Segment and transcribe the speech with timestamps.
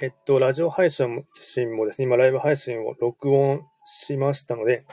[0.00, 1.24] えっと、ラジオ配信
[1.74, 4.84] もですね、今ライブ配信を録音しましたので、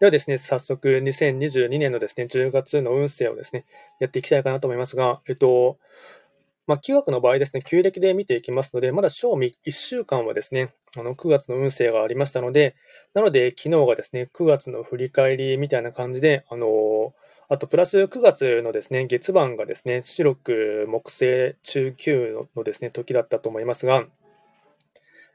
[0.00, 3.64] ではですね、早速2022年のですね、10月の運勢をですね、
[4.00, 5.78] やっていきたいかなと思いますが、えっと、
[6.66, 12.76] まあ、旧学の場合ですね、旧暦で見ていきますので、まだ賞味1週間はですね、あの9月の運勢がありましたので、
[13.14, 17.14] なので昨日がですね、9月の振り返りみたいな感じで、あの
[17.48, 24.04] あとプラス9月のですね、月番がですね、白く木星中級のですね、時だったと思いますが、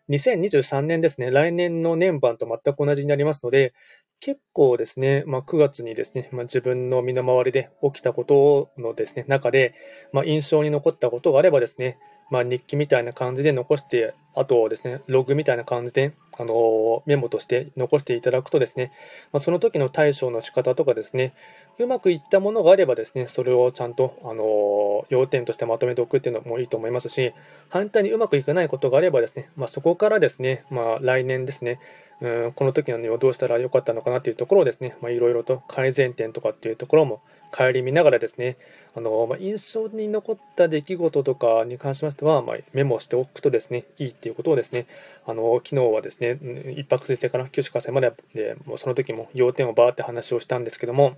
[0.07, 3.73] 2023年ですね、来年の年版と全く同じになりますので、
[4.19, 9.75] 結構ですね、まあ、9月にですね、まあ、自分の身の回りで起きたことのですね、中で、
[10.13, 11.97] まあ、印象に残ったことがあればですね、
[12.31, 18.91] まあ、日記みたいな感じで残して、あとですね、ログみたいな感じで、あのメモとして残していただくとですね、
[19.31, 21.33] まあ、その時の対処の仕方とかですね、
[21.77, 27.33] うまくいったものがあればですね、それをちゃんと、あの要点としてまとめておくっていうのもいいと思いますし、
[27.69, 31.79] 反対にうまくいかないことがあればですね、まあ、そこからですね、まあ、来年ですね、
[32.21, 37.21] うんこの時のをどうしたらよかったのかなというところをですね、いろいろと改善点とかっていうところも
[37.51, 38.57] 顧みながらですね、
[38.95, 44.87] あのまあ、印象に残った出来事とかに関しましては、まあ、メモしておくとですね、いいっていうことをですね、
[45.25, 46.39] あの昨日はですね、
[46.77, 51.17] 一泊水星から九州火星までで、もうその時も要点をバーって話をしたんですけども、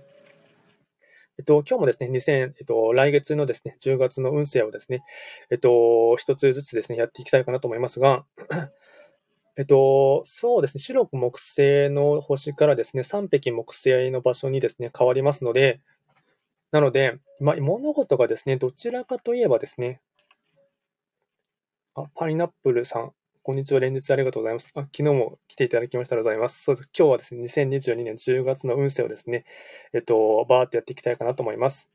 [1.38, 5.04] えっと、今日もですね、2000、えっと、来月のですね、10月の運勢をですね、
[5.50, 8.24] えっと、一つずつですね、やっていきたいかなと思いますが、
[9.58, 15.80] えっと、そうですね、白く木星の星からですね、3匹木星の場所にですね、変わりますので、
[16.70, 20.00] なので、まあ、物事がですね、どちらかといえばですね、
[21.96, 24.70] あ、パイナップルさん、こんにちは、連日ありがとうございます。
[24.76, 26.62] あ昨日も来ていただきましたありがとうございます。
[26.62, 26.90] そうです。
[26.96, 29.44] 今日はですね、2022年10月の運勢をですね、
[29.92, 31.90] えっと、バーってやっていきたいかなと思います。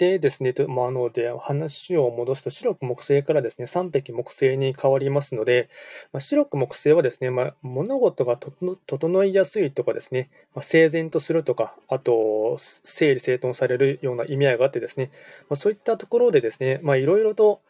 [0.00, 5.68] でですね、まあので話を戻すと、白く木星からですね、3匹木星に変わりますので、
[6.14, 8.38] まあ、白く木星はですね、まあ、物事が
[8.86, 15.10] 整いやすいとかですね、まあ、整然とするとか、あと、整理整頓されるような意味合いがあってですね、
[15.50, 17.60] ま、そういったところでですね、まあ、いろいろと、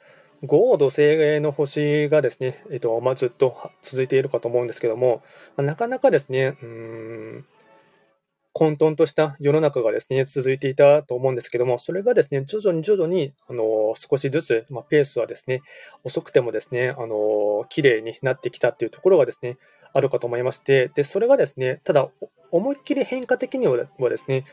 [0.46, 5.22] 合土星の星がですね、えっとま、ずっと続いているかと思うんですけども、
[5.56, 7.44] ま、なかなかですね、うん、
[8.52, 15.62] 混沌とした世の中がですね、続いていたと思うんですけども、それがですね、徐々に徐々に、あの、少しずつ、まあ、ペースはですね、
[16.02, 19.56] 遅くてもですね、あの、綺麗になってきたっていうところがですね、
[19.92, 22.08] あるかと思いまして、で、それがですね、ただ、
[22.50, 24.44] 思いっきり変化的にはですね、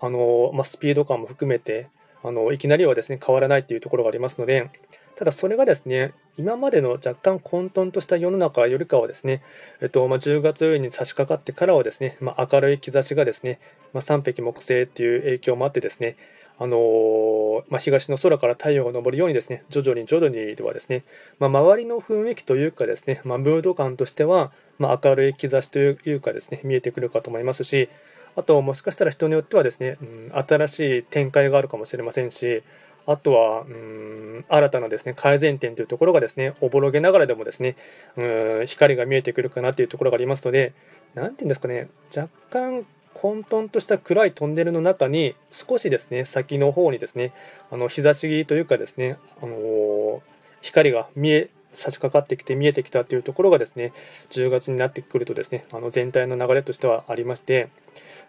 [0.00, 1.88] あの、まあ、スピード感も含めて、
[2.22, 4.70] あの、いきなりはですね、変わらないっていうところがありますので、
[5.16, 9.42] ただそれがですね、今までの若干混沌とした世の中よりかはですね、
[9.80, 13.58] えっとまあ、10月に差し掛かってからはですね、まあ、明るい兆しがですね、
[13.92, 16.16] まあ、3匹木星っていう影響もあってですね、
[16.58, 21.04] あのー、まあ、東の空から太陽が昇るようにですね、徐々に徐々にではですね、
[21.38, 27.88] まあ、周りの雰囲気というかですね、まあ、ムード感としては、まあ、明るい兆しというかですね、見えてくるかと思いますし、
[28.36, 32.62] あともしかしたら人によってはですね、うん、新しい展開があるかもしれませんし、
[33.06, 37.76] あとは、うん、新たなですね、改善点というところがですね、おぼろげながらでもですね、
[38.16, 40.72] うん、光が見えてくるかなというところがありますので、
[41.14, 42.84] なんていうんですかね、若干
[43.14, 47.32] 混沌とした暗いトンネルの中に少しですね、先の方にですね、
[47.70, 50.20] あの日差しというかですね、あのー、
[50.60, 53.92] 光が見え、差し掛かってきて見えてきたというところがですね、
[54.30, 57.68] 10月になってくるとですね、あの全体の流れとしてはありまして、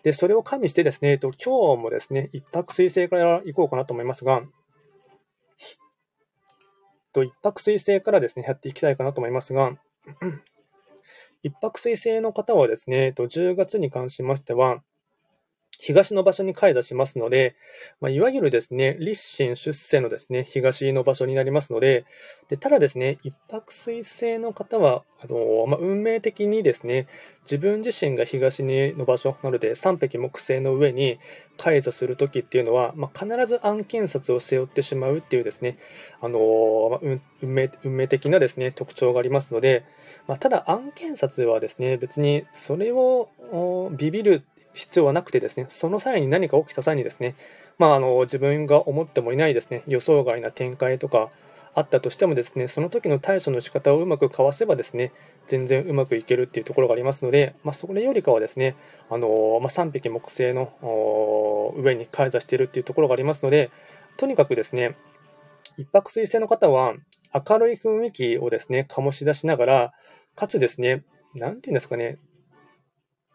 [0.03, 4.44] で、それを加味してですね、えっと、今日もですね、一泊水星から行こうかなと思いますが、
[7.17, 9.72] と、一泊水星からですね、やっていきたいかなと思いますが、
[11.41, 14.83] 一泊水星の方はですね、10月に関しましては、
[15.79, 17.55] 東の場所に開座しますので、
[18.01, 22.06] まあ、いわゆるですね、立身出世のですね、東の場所になりますので、
[22.50, 27.07] でただですね、一泊水星の方は、あのまあ、運命的にですね、
[27.44, 31.19] 自分自身が東の場所なので、三匹木星の上に
[31.57, 35.77] 開座するときっていうのは、まあ、必ず案件札を背負ってしまうっていうですね、
[36.21, 36.39] あの
[36.91, 39.85] ま、運命運命的なですね、特徴がありますので、
[40.27, 43.29] ま、ただ案件札はですね、別にそれを
[43.95, 44.44] ビビる
[44.77, 47.35] 必要はなくてですね、その際に何か起きた際にですね、
[47.77, 51.29] まあ、あの自分が思ってもいないですね、予想外な展開とか
[51.74, 55.12] あったとしてもですね、その時の対処の仕方をうまくかわせばですね、
[55.47, 58.75] 全然うまくいけるっていうところがありますので、まあ、それよりかはですね、
[59.09, 60.71] あのまあ、3匹木星の
[61.75, 63.71] 上に開座しているっていうところがありますので、
[64.18, 64.95] とにかくですね、
[65.77, 66.94] 一泊水星の方は
[67.33, 69.94] 明るい雰囲気をですね、醸し出しながら、
[70.35, 71.03] かつですね、
[71.35, 72.18] なんていうんですかね、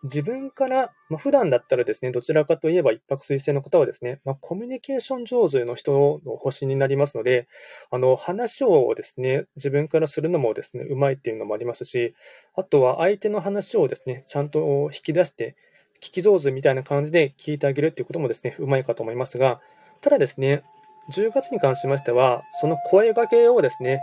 [0.05, 7.47] 自分から、まあ、普段だったらですね、どちらかといえば一泊水星の方はですね、まあ、コミュニケーション上手の人の星になりますので、
[7.91, 12.15] あの、話をですね、自分からするのもですね、うまいっていうのもありますし、
[12.57, 15.57] あとは相手の話をですね、ちゃんと引き出して、
[16.01, 19.61] 聞き上手みたいな感じで聞いてあげるっていうこともですね、うまいかと思いますが、
[20.01, 20.65] ただですね、
[21.13, 24.01] 10月に関しましては、その声掛けをですね、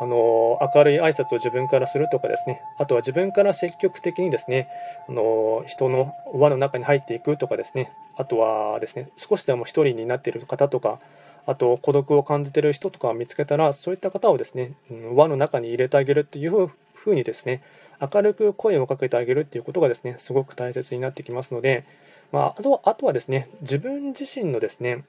[0.00, 4.68] あの明るい挨拶を自分からするとかですね、あとは自分から積極的にですね、
[5.08, 10.98] あの人の輪の中に入っていくとかですね、あとはですね、少しでも一人になっている方とか、
[11.46, 14.74] あと孤独を感じている人とかを見つけたら、そういった方をですね、
[15.14, 17.62] 輪の中に入れてあげるっていうふうにですね、
[18.00, 21.84] 明るく声をかけてあげるっていうことがですね、すごく大切になってきますので、
[22.32, 25.04] まあ、あとあとはですね、自分自身のですね、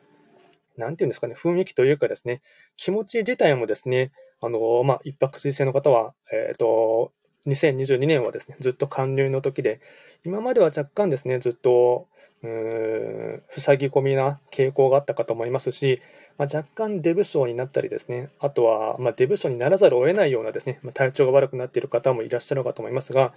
[0.78, 2.42] なんていうんですかね、雰囲気というかですね、
[2.76, 4.12] 気持ち自体もですね、
[4.42, 7.12] あの、まあ、一泊水星の方は、えっ、ー、と、
[7.48, 9.80] 2022年はですね、ずっと寒流の時で、
[10.24, 12.08] 今までは若干ですね、ずっと、
[12.44, 16.02] うーん、塞ぎ込みな傾向があったかと思いますし、
[16.38, 23.34] まあ、若干デブ症になったりですね、あとは、まあ、デブ症にならざるを得ないようなですね、まあ、体調が悪くなっている方もいらっしゃるかと思いますが、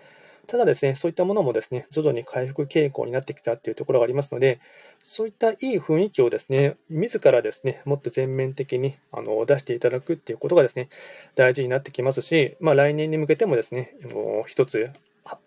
[0.48, 4.60] ただですね、そういったものもですね、徐々に回復傾向になってきたっていうところがありますので、
[5.02, 10.88] そういったいい雰囲気をですね、自らですね、もっと全面的にあの出していただくっていうことがですね、
[11.34, 14.90] 大事になってきますし、まあ、来年に向けてもですね、もう一つ、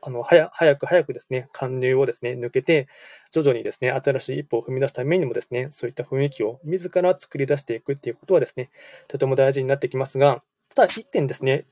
[0.02, 2.88] あの早早く早くですね、貫入をですね、抜けて、
[3.32, 8.70] 徐々にですね、新しい一歩を踏み出すためにもですね、そういった雰囲気を自ら作り出していくっていうことはですね、
[9.08, 10.44] とても大事になってきますが、
[10.76, 11.66] ただ一点ですね、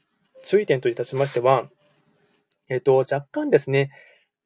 [0.44, 1.70] 注意点といたしましては、
[2.70, 3.92] えっと、若干ですね、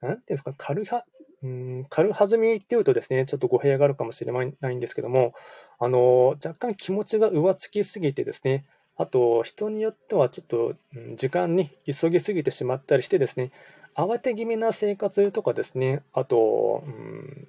[0.02, 1.06] なんていうんですか、軽は、
[1.46, 5.34] ん、軽はずみっていうとですね、ちょっと語弊があるかもしれないんですけども、
[5.80, 8.66] あの、若干気持ちが浮つきすぎてですね、
[8.96, 10.76] あと、人によってはちょっと、
[11.16, 13.52] 時間に急ぎすぎてしまったりしてですね、
[13.96, 17.48] 慌て気味な生活とかですね、あと、うん、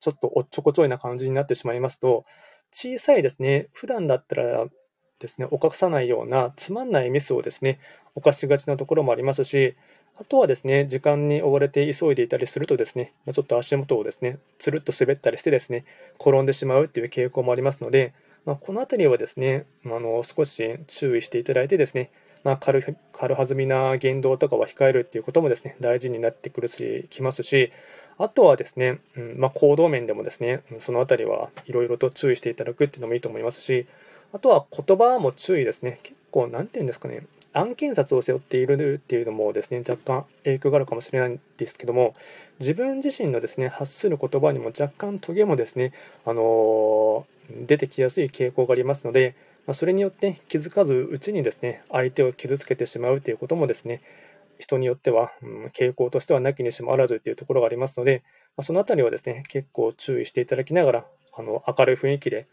[0.00, 2.24] ちょっとおっちょこちょいな感じになってしまいますと、
[2.72, 4.66] 小さいですね、普段だったら
[5.20, 7.78] ですね、犯さないようなつまんないミスをですね、
[8.14, 9.76] 犯しがちなところもありますし、
[10.18, 15.84] あとはですね、時間に追われて急いでいたりするとですね、ちょっと足元をですね、つるっと滑ったりしてですね、
[16.18, 18.12] 転んでしまうっていう傾向もありますので、
[18.44, 22.10] まあ、この辺りはですね、あの少し注意していただいてですね、
[22.44, 27.72] まあ、軽軽はずみな言動とかは控えるっていうこともですね、大事になってくるし、きますし、
[28.18, 33.86] あとはですね、うんまあ、行動面でもですね、その辺りはいろいろと注意していただくっていうのもいいと思いますし、
[34.32, 35.98] あとは言葉も注意ですね。
[36.02, 37.26] 結構、なんて言うんですかね。
[37.52, 42.14] 案件札を背負っているっていうのもですね、若干影響があるかもしれないんですけども、
[42.60, 45.92] 自分自身のですね、発する言葉にも若干トゲもですね、
[46.24, 49.34] あのー、出てきやすい傾向がありますので、
[49.66, 54.00] まあ、それによって気づかずうちにですね、相手を傷つけてしまうということもですね、
[54.60, 58.22] 人によっては、うん、傾向としてはなきにしもあらずというところがありますので、
[58.56, 62.46] まあ、そのあたりはですね、結構注意していただきながら、あの明るい雰囲気で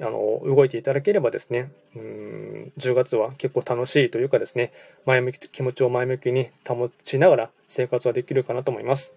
[0.00, 4.72] あの動いていただければですね、うん10月は結構楽しいというかですね、
[5.06, 9.12] 前向き気持ちを前向きに保ちながら生活はできるかなと思います。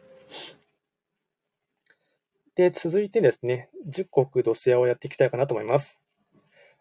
[2.55, 5.99] で、続いてですね、時刻土星をやっていきたいかなと思います。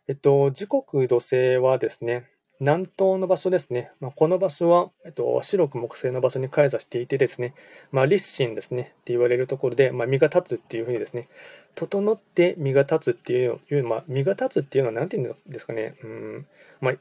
[0.07, 2.29] えっと、時刻土星はですね、
[2.61, 3.93] 南東の場所ですね。
[4.01, 7.55] まあ、この場所は、えっと、白く木星の場所に開座していてですね、
[7.93, 11.29] まあ、立身ですね、って言われるところで、まあ、身が立つっていうふうにですね、
[11.77, 16.47] 整って身が立つっていう、まあ、身が立つっていうのは何て言うんですかね、うん、
[16.81, 16.95] まあ、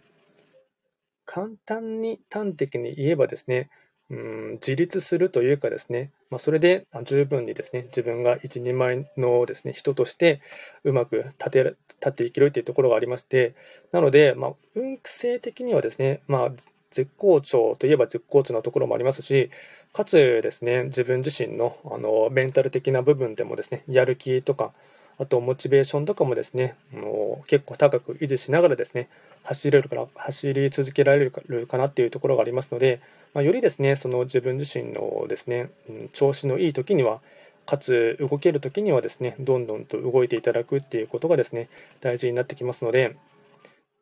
[1.26, 3.70] 簡単に端的に言えばですね、
[4.10, 10.42] うん、自立するというかですね、まあ、それで十分にですね、自分が一人前のですね、人として
[10.84, 11.76] うまく立て立
[12.10, 13.56] っていけるというところがありまして、
[13.92, 16.52] なので、まあ、運勢的にはですね、まあ、
[16.92, 19.50] 絶好調といえば絶好調なところもありますし、
[19.94, 24.74] かつですね、自分自身のあのメンタル的な部分でもですね、やる気とか、
[25.20, 29.10] あとモチベーションとかもですね、もう結構高く維持しながらですね、
[29.44, 33.02] 走れるから、走り続けられるかなっていうところがありますので、
[33.34, 35.72] まあ、よりですね、その自分自身のですね、
[36.14, 37.22] 調子のいい時には、
[37.66, 41.68] かつ動ける時にはですね、どんどんと動いていただくっていうことがですね、
[42.00, 43.16] 大事になってきますので、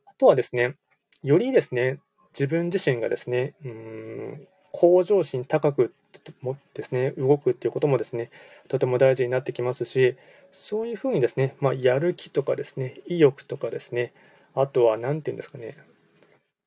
[0.05, 0.75] あとはですね、
[1.23, 1.99] よりですね、
[2.33, 5.93] 自分自身がですね、うん向上心高く
[6.41, 8.29] もですね、動くっていうこともですね、
[8.67, 10.17] とても大事になってきますし、
[10.51, 14.13] そういうふうにですね、まあ、やる気とかですね、意欲とかですね、
[14.53, 15.77] あとは何て言うんですかね、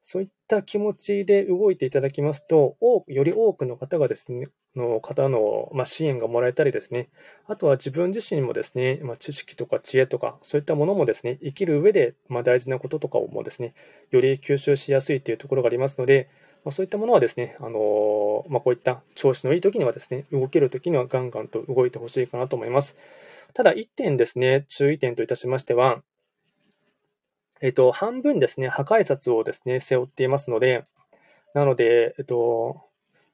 [0.03, 2.77] そういった気持ちで動いていただきますと、
[3.09, 7.11] より多くの方がですね、の方の、ま支援がもらえたりですね、
[7.47, 13.75] あとは自分自身もですね、ま知識とか知恵とか、そういったものもですね、生きる上で、ま大事なこととかをもですね、
[14.11, 16.31] より吸収しやすいというところがありますので、
[16.65, 22.97] まあ、そういったものはですね、あのまあ、こういった調子のいい時にはですね、動ける時にはガンガンと動いてほしいかなと思います。
[23.55, 26.03] ただ、1点ですね、注意点といたしましては、
[27.61, 30.85] えっと、半分ですね、破壊札をですね、背負っていますので、
[31.55, 32.83] なので、えっと、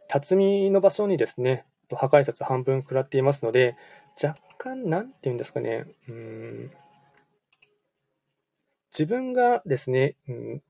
[0.09, 3.76] 辰巳の場所にですね、破壊札半分食らっていますので、
[4.23, 6.71] 若干、なんていうんですかね、うん、
[8.90, 10.62] 自分がですね、うん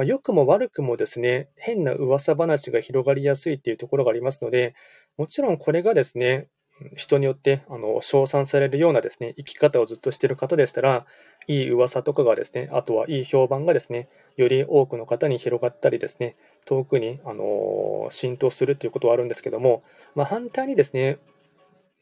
[0.00, 4.74] まあ、良くも悪くもですね、変な噂話が広がりやすいっていうところがありますので、
[5.18, 6.48] もちろんこれがですね、
[6.96, 11.04] 人によってあの称賛されるようなですね、生き方をずっとしている方でしたら、
[11.48, 19.82] いい噂とかがですね、あとはいい評判がですね、より多くの方に広がったりですね、遠くに、あの浸透するということはあるんですけども、
[20.14, 21.18] まあ、反対にですね、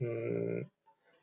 [0.01, 0.69] うん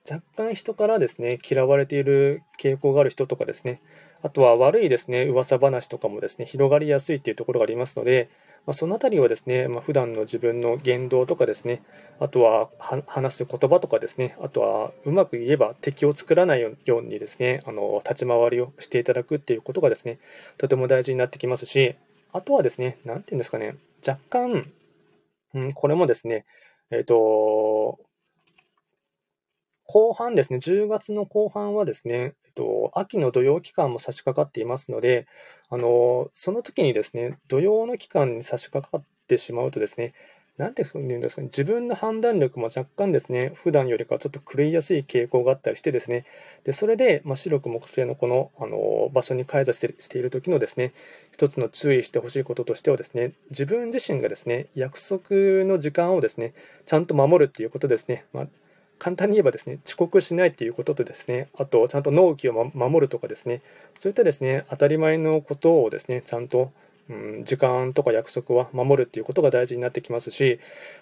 [0.09, 3.81] 若干人からですね、嫌われている傾向がある人とかですね、
[4.21, 8.29] あとは悪いですね、噂話とかもですね、広がりやすいというところがありますので、
[8.65, 11.83] まあ、そのあたりはですね、まあ、普段の自分の言動とかですね、
[12.19, 12.69] あとは
[13.05, 20.19] 話す言葉とかですね、あとはうまく言えば敵を作らないようにですね、あの立ち回りをしていただくっていうことがですね、
[20.57, 21.95] とても大事になってきますし、
[22.33, 24.63] あとはですね、なんていうんですかね、若干、
[25.53, 26.45] うん、これもですね、
[26.91, 27.99] えっ、ー、と、
[29.87, 35.27] 後半ですね、10月の後半はですね、と、秋の土曜期間も差し掛かっていますので、
[35.69, 40.13] あのその時にですね、土曜の期間に差し掛かってしまうとですね、
[40.57, 46.25] なんて言うんですかね、自分の判断力も若干ですね、普段よりかちょっと狂いやすい傾向があったりしてですね、
[46.63, 50.93] でそれで、まあ、白く木星のこのあの場所に開座している時のですね、
[51.33, 55.25] 一つの注意してほしいこととしてはですね、自分自身がですね、約束
[55.65, 56.53] の時間をですね、
[56.85, 58.47] ちゃんと守るっていうことですね、まあ
[58.99, 63.61] 簡単に言えばですね、遅刻しないということとですね、あと、ちゃんと納期を守るとかですね、
[63.99, 66.71] そういったですね、当たり前のことをですね、ちゃんと、
[67.09, 70.59] うん、時間とか約束は守るっていうことが大事になってきますし、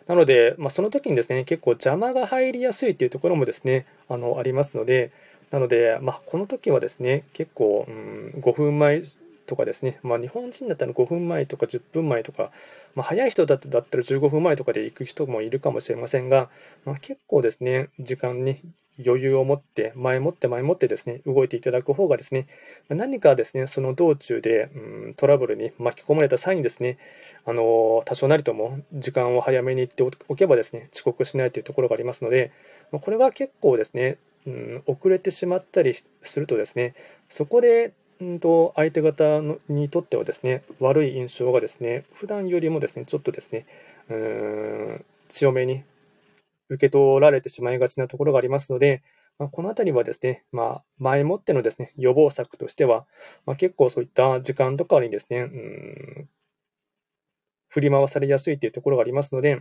[0.07, 5.11] なので、まあ、その時にですね、結構邪魔が入りやすいっていうところもですね、あの、ありますので、
[5.51, 9.03] なので、まあ、この時はですね、結構、うん、5分前
[9.45, 12.51] とかですね、まあ、日本人だったら5分前とか10分前とか、
[12.95, 16.49] まあ、早い人だったら15分前とかで行く人もいるかもしれませんが、
[16.85, 18.61] まあ、結構ですね、時間に
[19.03, 22.47] 余裕を持って、前もって前もってですね、動いていただく方がですね、
[22.89, 26.99] 何かですね、その道中で、うん、トラブルに巻き込まれた際にですね、
[27.45, 32.51] あの多少なりとも時間を早めに行っておけばですね、遅刻しないというところがありますので、
[32.91, 36.93] これが結構ですね、うん、遅れてしまったりするとですね、
[37.29, 37.93] そこで
[38.39, 43.65] と相手方のにとってはですね悪い印象がですね普段よりもですねちょっとですね
[44.09, 45.83] うーん強めに
[46.69, 49.03] 受け取られてしまいがちなところがありますので、
[49.39, 53.05] まあ、この辺りはですね、まあ、前もってのですね予防策としては、
[53.45, 56.29] まあ、結構そういった時間とかにですねうん
[57.73, 59.59] 振り回されやすいというところがありますので、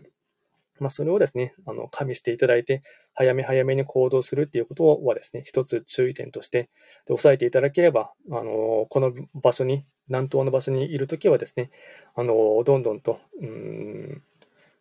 [0.81, 2.83] まあ、それをですね、あの加味していただいて、
[3.14, 6.71] 早め早めに行動するっていうことはですね、一つ注意点として、
[7.07, 11.71] で押さえていただければ、あのこの場所に、南東の場所にいるときはですね、
[12.14, 14.23] あのどんどんと、うん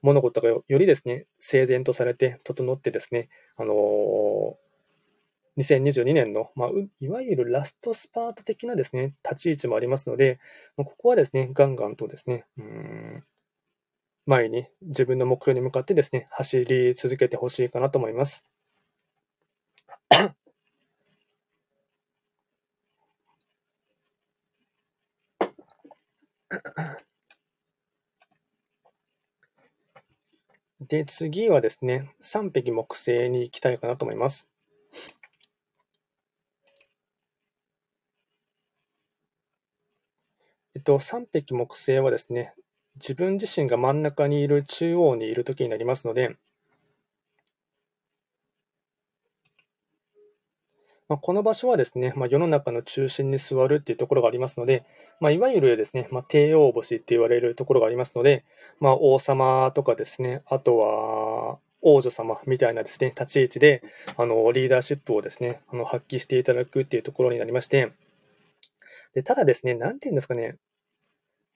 [0.01, 4.57] 物事がよりですね、整然とされて、整ってですね、あの
[5.57, 6.69] 2022年の、まあ、
[6.99, 10.39] いわゆるラストスパート的なですね、立ち位置もありますので、
[10.75, 13.23] ここはですね、ガンガンとですね、うん
[14.25, 18.45] 前に自分の目標に向かってですね、走り続けてほしいかなと思います。
[30.81, 34.47] で、次はですね、3匹木星に行きたいかなと思います。
[40.75, 42.53] えっと、3匹木星はですね、
[42.95, 46.37] 自分自身が真ん中にいる中央にいる時になりますので、
[51.09, 54.85] まあ、この場所はですね、まあ、世の中の中心に座るっていうところがありますので、
[55.19, 58.45] まあ、いわゆるですね、ま、帝王星って言われるところがありますので、
[58.79, 63.83] ま、王様とかですね、あとは王女様みたいなですね、立ち位置で、
[64.15, 67.91] あの、リーダーシップをですね、あの、発揮していただくっていうところになりまして、
[69.13, 70.55] で、ただですね、なんて言うんですかね、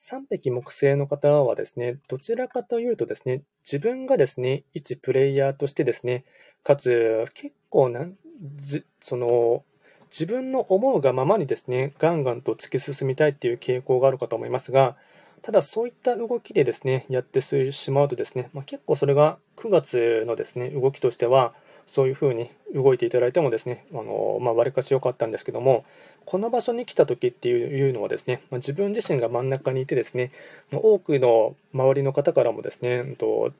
[0.00, 6.24] 3匹木星の方はですね、どちらかというとですね、自分がですね、一プレイヤーとしてですね、
[6.62, 8.14] かつ結構なん
[8.56, 9.64] じその
[10.10, 14.96] 自分の思うがままにですね、ガンガンと突き進みたいっていう傾向があるかと思いますが、
[15.42, 21.54] ただそういった動きでですね、やってしまうとですね、まあ、結構それが9月のですね、動きとしては、
[21.86, 25.84] そういうふうに動いていただいてもですね、あのまあ、割かし良かったんですけども、
[26.26, 30.32] この場所に来た時っていうのはですね、まあ、自分自身が真ん中にいてですね、
[30.72, 33.52] 多くの周りの方からもですね、と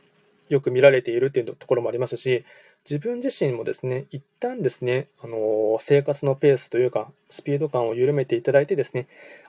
[0.49, 2.45] よく見られているっていうところもありますし、
[2.85, 9.07] 自分自身もですね、一旦ですね、あの生活のペースというか、スピード感を緩めていただいてですね、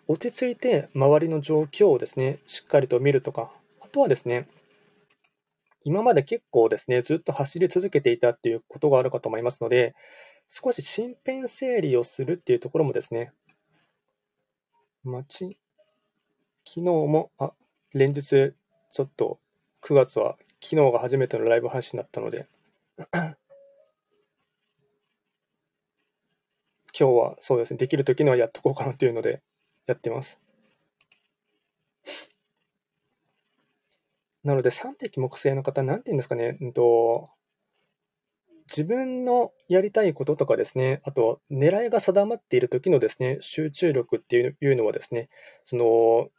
[0.07, 4.47] 落ち着いて周りの状況をですね、しっかりと見るとか、あとはですね、
[5.83, 9.95] 今まで結構ですね、ずっと走り続けていたっていうことがあるかと思いますので、
[10.47, 13.33] 少し身辺整理をするっていうところもですね、
[15.03, 15.57] 待ち、
[16.65, 17.51] 昨日も、あ、
[17.93, 18.53] 連日、
[18.91, 19.39] ちょっと
[19.81, 22.47] 9月は昨日が初めてのライブ配信だったので
[23.17, 23.35] 今
[26.93, 29.41] 日はそうですね、できるときにはやっとこうかなというので
[29.85, 30.39] やってます。
[34.43, 37.29] なので、3匹木星の方、なんていうんですかね、うんと、
[38.69, 45.29] 自分のやりたいこととかですね、あと、狙いが定まっている時のですね、集中力っていうのはですね、
[45.63, 46.29] その、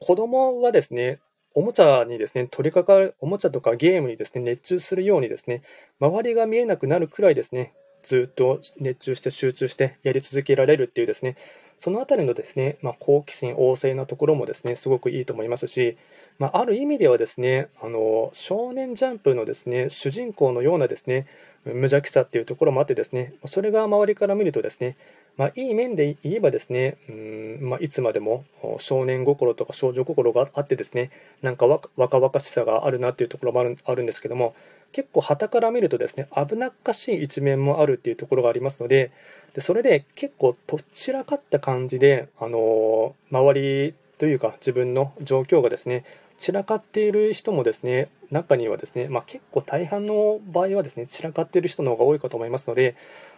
[0.00, 1.20] 子供はですね、
[1.54, 5.62] おもちゃにですね、取り掛かる、おもちゃとかゲームにですね、熱中するようにですね、
[6.00, 11.36] 周りが見えなくなるくらいですね、ずっと熱中して集中してやり続けられるっていうですね、
[11.78, 15.96] そのあたりのですね、まあ、好奇心旺盛なところもですね、すごくいいと思いますし、
[16.38, 21.26] まあ、ある意味ではですね、あの、少年ジャンプのですね、主人公のようなですね、
[21.64, 24.96] 無邪気さっていうところもあってですね、それが周りから見るとですね、
[25.36, 28.44] まあ、いい面で言えばですね、うんまあ、いつまでも
[28.78, 31.10] 少年心とか少女心があってですね、
[31.42, 34.54] なんか若々しさがあるなっていうところもあるあるんですけども、
[34.94, 39.10] 結構旗から見るとですね、危なっかしい一面もあるっていうところがありますので、
[39.52, 46.04] でそれで結構とっちらかった感じで、あの周りというか自分の状況がですね、
[46.38, 52.94] 散らかっている人もですね、中にはですね、まあ、結構大半の場合はですね、散らかっている人の方が多いかと思いますので、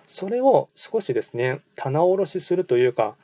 [0.07, 3.15] それを少しですね、棚卸しするというか、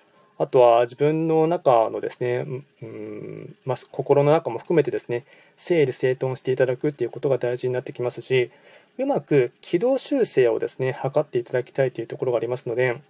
[0.43, 2.45] あとは自分の中のですね、
[2.83, 5.25] うんまあ、心の中も含めてですね、
[5.57, 8.51] 整理整頓していただくっていうことが大事になってきますし、
[8.99, 13.01] うまく軌道修正をですね、測っていただきたいというところがありますので、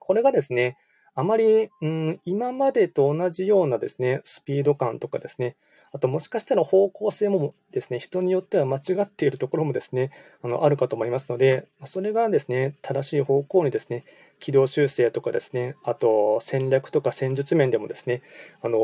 [0.00, 0.76] これがですね、
[1.14, 5.54] あまり、うん、今までと同じようなですね、スピード感とかですね、
[5.92, 10.10] あともしかしたら方向性もですね、人によっては間違っているところもですね、
[10.42, 14.04] あのあるかと思いますので、それがですね、正しい方向にですね、
[14.38, 18.22] 軌道修正とかですね、あと戦略とか戦術面でもですね、
[18.62, 18.78] あの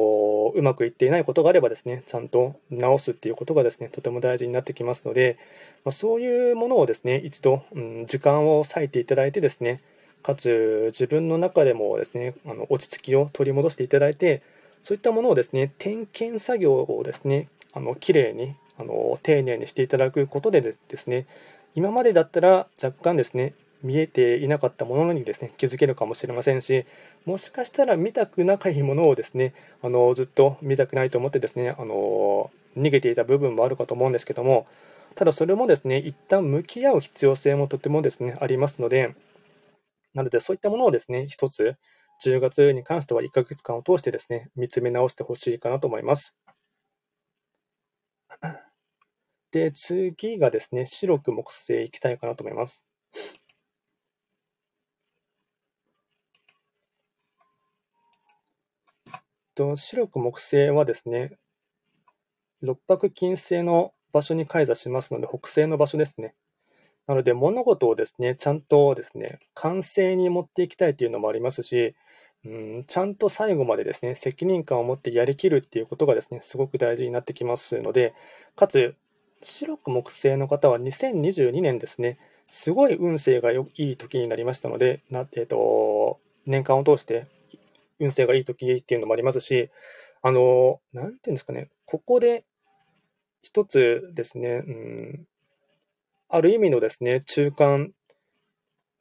[0.54, 5.38] うまくいっていないことがあればですね、ちゃんと直すっていうことがですね、とても大事になってきますので、
[5.84, 9.80] まそういうものをですね、一度、うん、時間を割いていただいてですね、
[10.24, 14.42] かつ自分の中でもですね、あの落ち着きを取り戻していただいて、
[14.86, 21.26] そういったものをですね、点検作業をですね、あの綺麗にあの丁寧にしていただくことでですね、
[21.74, 26.86] 今までだったら若干ですね、見えていなかったものにですね、気づけるかもしれませんし、
[27.24, 34.68] もしかしたら見たくないものをですね、あのずっと見たくないと思ってですね、あの逃げていた部分もあるかと思うんですけども、
[35.16, 39.16] ただそれもですね、一旦向き合う必要性もとてもですね、ありますので、
[40.14, 41.74] なのでそういったものをですね、一つ
[42.24, 46.34] 10月に関しては1ヶ月間を通してですね、見つめ直してほしいかなと思います。
[49.52, 52.82] で、次がですね、白く木星いきたいかなと思います。
[59.56, 61.38] と白く木星はですね、
[62.60, 66.34] 六白金星の場所に開座しますので、北西の場所ですね。
[67.06, 71.94] なので、物事をですね、ちゃんとですね、完成に持っていきたいというのもありますし、
[72.46, 78.14] うん、ちゃんと最後までですね、責任感を持ってやりきるっていうことがですね、すごく大事になってきますので、
[78.54, 78.94] かつ、
[79.42, 87.26] 白く木星の方は2022年ですね、すごい運勢がよいい時になりましたので、なえーと、年間を通して
[87.98, 89.70] 運勢がいい時っていうのもありますし、
[90.22, 92.44] あの、なんていうんですかね、ここで
[93.42, 95.26] 一つですね、うん、
[96.28, 97.92] ある意味のですね、中間、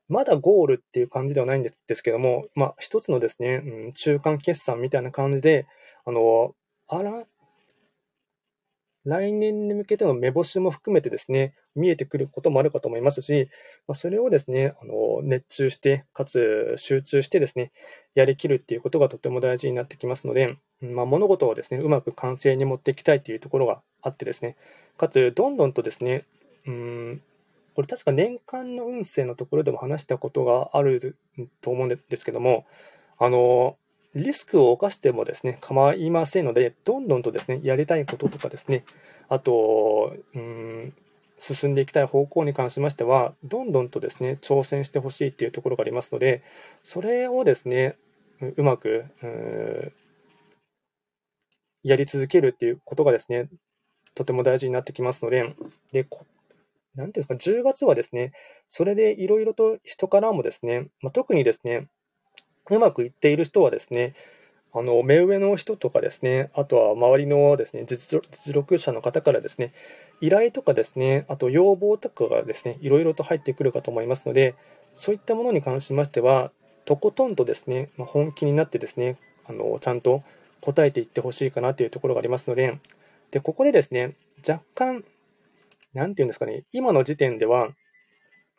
[0.07, 5.67] まだゴールっていう感じではないんですけども、まあ、一つのですね、うん、中間決算みたいな感じで、
[6.05, 6.53] あの、
[6.87, 7.25] あら、
[9.05, 13.49] 来年に向けての目星も含めてですね、見えてくることもあるかと思いますし、
[13.87, 17.71] まあ、それをですね、あの熱中して、かつ集中してですね、
[18.15, 24.57] やりきるっていうことがとても大事になってきますので、まあ、物事をですね、うまく完成に持っていきたいというところがあってですね、
[24.97, 26.23] かつ、どんどんとですね、
[26.65, 27.21] うん、
[27.75, 31.17] これ確か年間の運勢のところでも話したことがある
[31.61, 32.65] と思うんですけども、
[33.17, 33.77] あの、
[34.15, 38.85] リスクを冒してもですね、構いませんので、どんどんとですね、やりたいこととかですね、
[39.27, 40.93] あと、うん、
[41.37, 46.43] 進んでいきたい方向に関しましては、どんどんとですね、挑戦してほしいっていうところがありますので、
[46.81, 47.97] それをですね、
[48.55, 49.05] うまく、
[51.83, 53.49] やり続けるっていうことがですね、
[54.13, 55.55] とても大事になってきますので、
[55.91, 56.07] で、
[56.95, 58.31] なんていうんですか、10月はですね、
[58.69, 61.87] それでいろいろと人からもですね、まあ、特にですね、
[62.69, 64.15] うまくいっている人はですね、
[64.73, 68.21] あの目上の人とかですね、あとは周りのですね実
[68.53, 69.71] 力者の方からですね、
[70.19, 74.55] 依頼とかですね、あと要望とかがですね、いろいろと入ってくるかと思いますので、
[74.93, 76.51] そういったものに関しましては、
[76.83, 80.23] とことんとですね、まあ、本気になってですね、あのちゃんと
[80.59, 82.77] 答えていってほしいかなというところがありますので、
[83.31, 84.15] でここでですね、
[84.47, 85.05] 若干、
[85.95, 87.69] なんていうんですかね、今の時点では、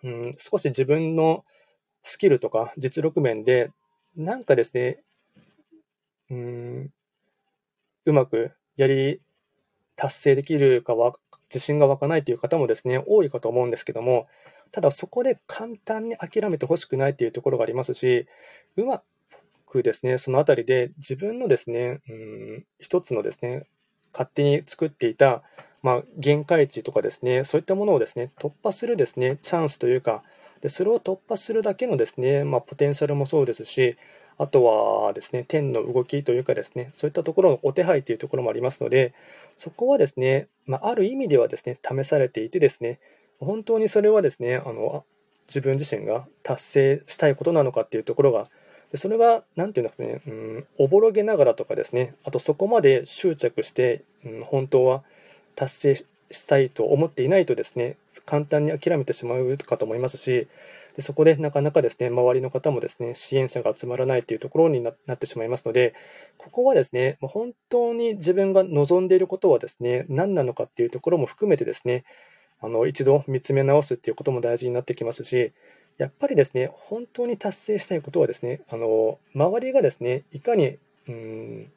[0.03, 1.45] うん、少し自分の
[2.03, 3.71] スキルとか実力面で、
[4.17, 5.03] なんかですね、
[6.31, 6.91] うん、
[8.07, 9.21] うまくやり
[9.97, 11.15] 達成できるかは
[11.53, 14.27] 自信が湧かないという方もですね、多いかと思うんですけども、
[14.73, 18.27] ただそこで簡単に諦めてほしくないというところがありますし、
[18.77, 19.03] うま
[19.67, 23.67] くですね、そのあたりで自分のですね、うん、一つのですね、
[24.13, 25.43] 勝手に作っていた、
[25.83, 30.23] まあ、限界値とかですね、そういったものをですね、突破するですね、チャンスというか、
[30.61, 33.97] でそれを突破するだけのですね、まあ、ポテンシャルもそうですし、
[34.39, 39.15] あとはですね、天の動きというかですね、そういったところのお手配というところもありますので、
[39.57, 42.99] そこはですね、まあ、ある意味ではですね、試されていてですね、
[43.41, 45.05] 本当にそれはですね、あの
[45.49, 48.49] 自分自身が達成したいことなのかっていうところが、
[48.93, 55.03] でそれが、なんていうんですかね、うん、おぼろげながらとかですね、あとそこまで執着して、うん、本当は
[55.57, 60.47] 達成したいと思っていないとですね、簡単に諦めてしまうかと思いますし、
[60.97, 65.95] でそこでなかなかですね、周りの方もですね、支援者が集まらないというところになってしまいますので、
[66.39, 72.05] ここはですね、本当に自分が望んでいることはですね、何なのかっていうところも含めてですね、
[72.61, 75.53] あの一度見つめ直すっていうことも大事になってきますし、
[75.99, 81.73] やっぱりですね、本当に達成したいことはですね、あの周りがですね、いかにうん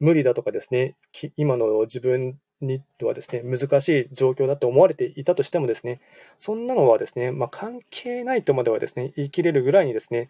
[0.00, 0.96] 無理だとかですね、
[1.36, 6.00] 今の自分にとはですね、難しい状況だと思われていたとしてもですね、
[6.38, 10.28] そんなのはですね、まあ、関係ないとまではですね、言い切れるぐらいにですね、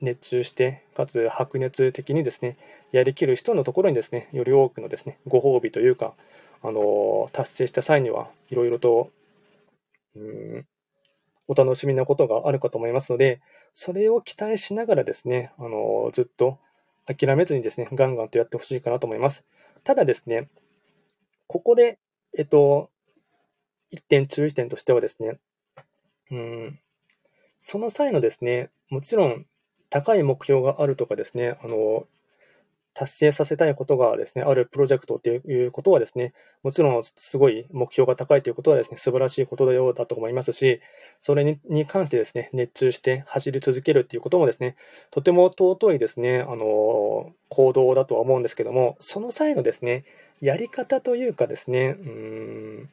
[0.00, 2.56] 熱中して、かつ白熱的にですね、
[2.92, 6.14] やりきる人のところにですね、より多くのですね、ご褒美というか、
[6.62, 9.10] あの達成した際にはいろいろと、
[10.16, 10.66] うん、
[11.48, 13.40] お楽しみなことがあるかと思いますので、
[13.74, 16.58] それを期待しながらですね、あのずっと
[17.06, 19.44] 諦めずにですね、ガンガンとやってほしいかなと思います。
[19.84, 20.48] ただですね、
[21.46, 21.98] ここで、
[22.36, 22.90] えっと、
[23.90, 25.38] 一点注意点としてはですね、
[26.30, 26.80] うん、
[27.60, 29.46] その際のですね、もちろん
[29.90, 32.06] 高い目標があるとかですね、あの、
[32.98, 36.32] 達成させたいことがですね、あるプロジェクトっていうことはですね、
[36.62, 40.80] もちろんすごい目標が高いということはですね、素晴らしいことだようだと思いますし、
[41.20, 44.76] それにに関してですね、熱中して走り続けるっていうこともですね、
[45.10, 50.04] とても尊いですね、あの、行動だとは思うんですけども、その際のですね、
[50.40, 52.88] やり方というかですね、うん、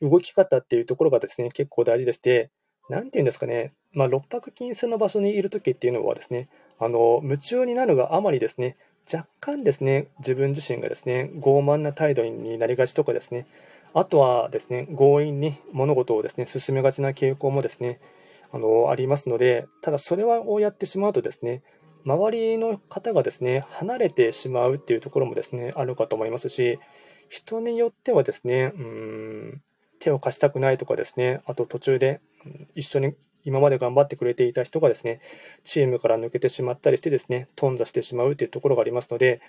[0.00, 2.50] 動き方っていうところがですね、結構大事でして、
[2.88, 6.48] なんて言うんですかね、まあ、六白金星の場所にいるときっていうのはですね、
[6.82, 8.76] あの夢中になるがあまりですね、
[9.12, 13.46] 若干ですね、自分自身がですね、傲慢な態度になりがちとかですね、
[13.94, 18.00] あとはですね、強引に物事をですね、進めがちな傾向もですね、
[18.50, 21.62] あのありますので、ただそれをやってしまうとですね、
[22.04, 26.80] 周りの方がですね、離れてしまうっていうところもですね、あるかと思いますし、
[27.28, 29.62] 人によってはですね、うん、
[30.00, 32.20] 手を貸したくないとかですね、あと途中で
[32.74, 33.14] 一緒に
[33.44, 35.20] 今まで頑張ってくれていた人がですね、
[35.64, 39.40] チームから抜けてしまったりしてですね、頓挫してしまうというところがありますので、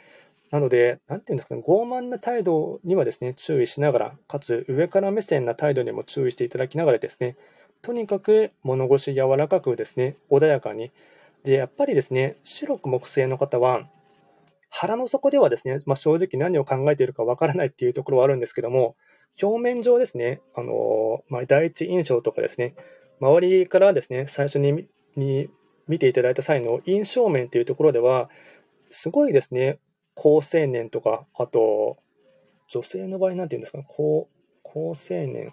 [0.52, 7.36] なので、なんていうんですかね、傲慢な態度にはですね、注意しながら、かつ上から目線な態度にも注意していただきながらですね、
[7.82, 10.92] とにかく物腰柔らかくですね、穏やかに。
[11.44, 13.90] で、やっぱりですね、白く木星の方は、
[14.70, 18.96] 腹の底ではですね、まあ、正直何を考えているかわからないっていうところはあるんですけども、
[19.42, 22.76] 表面上ですね、あのまあ、第一印象とかですね、
[23.20, 25.50] 周りからですね、最初にに
[25.88, 28.30] 見ていただいた際の印象面というところでは、
[28.90, 29.80] すごいですね、
[30.16, 31.98] 高青年とか、あと、
[32.68, 34.28] 女性の場合なんて言うんですかね、高
[34.64, 34.96] 高青
[35.28, 35.52] 年。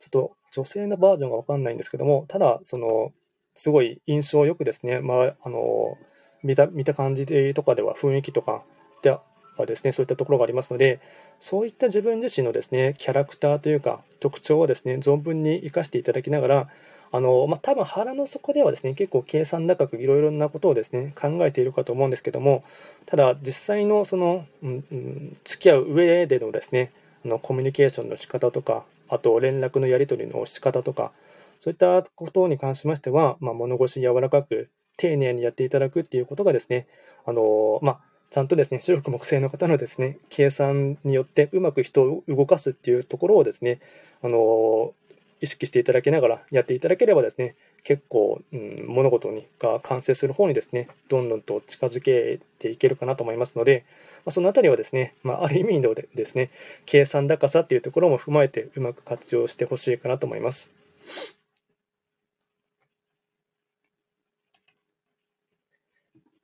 [0.00, 3.12] ちょっと女性のバージョンがわかんないんですけども、ただ、その、
[3.54, 5.98] すごい印象よくですね、まあ、あの、
[6.42, 8.62] 見た見た感じとかでは雰囲気とか
[9.02, 9.16] で
[9.58, 11.00] はですね、そういったところがありますので、
[11.40, 16.68] そういった自分自身のですね、キャラクターというか、特徴をですね、存分に生かしていただきながら、
[17.10, 22.64] あの、まあ、多分腹の底ではですね、結構計算高くいろいろなことをですね、考えているかと思うんですけども、
[23.06, 26.92] ただ実際のその、ん、うん、付き合う上でのですね、
[27.24, 31.12] あのコミュニケーションの仕方とか、あと連絡のやり取りの仕方とか、
[31.60, 36.86] そういったことに関しましては、まあ、物腰柔らかく、丁寧にやっていただくっていうことがですね、
[37.24, 43.80] あのまあ、ちゃんとですね、白く木星の方のですね、計算によってうまく人を動かすっていうところをですね、
[44.22, 44.92] あの
[45.40, 53.84] 意識していただきながらやっていただければですね、結構、うん、物事にが完成する方にですね、どんどんと近づけていけるかなと思いますので、
[54.26, 56.50] まあ、そのあたりはですね、まあ、ある意味でですね、
[56.84, 60.68] 計算高さっていうところも踏まえてうまく活用してほしいかなと思います。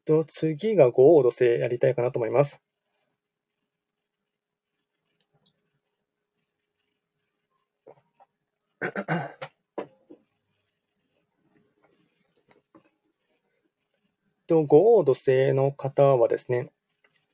[0.04, 2.60] と次が五王土星やりたいかなと思います。
[14.46, 16.70] と五王土星の方はですね、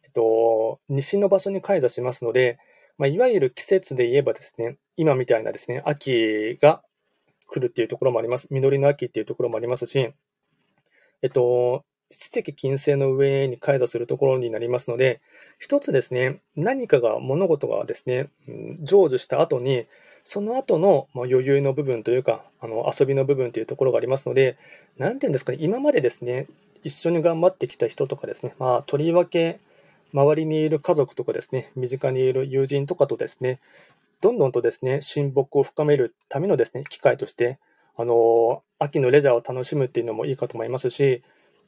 [0.05, 2.59] えっと、西の場所に開座しますので、
[2.99, 6.83] まあ、いわゆる季節で言えばですね、今みたいなですね、秋が
[7.47, 8.47] 来るっていうところもあります。
[8.51, 10.09] 実りの秋っていうところもありますし、
[11.23, 15.21] えっと、七石金星の上に開座するところになりますので、
[15.59, 19.87] 一つですね、何かが、物事がですね、成就した後に、
[20.25, 24.59] その後の余裕の部分というか、あの遊びの部分というところがありますので、
[24.99, 26.47] なんていうんですかね、今までですね、
[26.83, 29.61] 一緒に頑張ってきた人とかですね、まあ、とりわけ、
[30.13, 33.61] 周りにいる家族とかですね、身近にいる友人とかとですね、
[34.21, 37.59] どんどんとですね、親睦を深めるためのですね、機会として、
[37.97, 41.23] あの、秋のレジャーを楽しむっていうのもいいかと思いますし、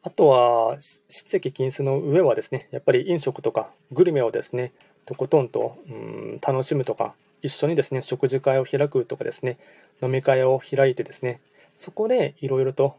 [0.04, 4.72] あとは、質石禁止の上はですね、やっぱり飲食とかグルメをですね、
[5.06, 9.58] とことんと、うん、楽しむとか、一緒にですね、食事会を開くとかですね、
[10.02, 11.40] 飲み会を開いてですね、
[11.76, 12.96] そこでいろいろと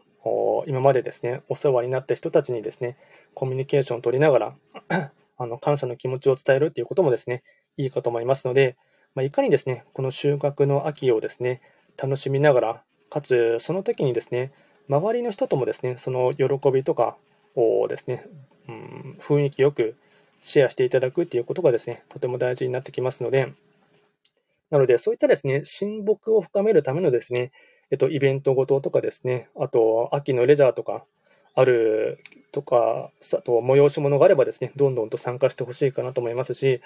[0.66, 2.96] 今までですね、お世話になった人たちにですね、
[3.34, 4.54] コミュニケーションを取りながら
[5.36, 7.42] あの、感謝の気持ちを伝えるっていうこともですね、
[7.76, 8.76] いいかと思いますので、
[9.14, 11.60] まあ、いかにですね、この収穫の秋をですね、
[11.96, 14.52] 楽しみながら、かつ、その時にですね、
[14.88, 17.16] 周りの人ともですね、その喜びとか
[17.54, 18.26] をですね、
[18.68, 19.96] うん、雰囲気よく
[20.42, 23.52] シェアしていただくっていうことがですね、とても大事になってきますので、
[24.70, 27.52] なので、そういったですね、親睦を深めるためのですね、
[27.90, 31.04] えっと、イベントごととかですね、あと、秋のレジャーとか、
[31.54, 32.18] ある
[32.50, 36.80] とか、あと、催し物があればですね、どんどんと参加してほしいかなと思いますし、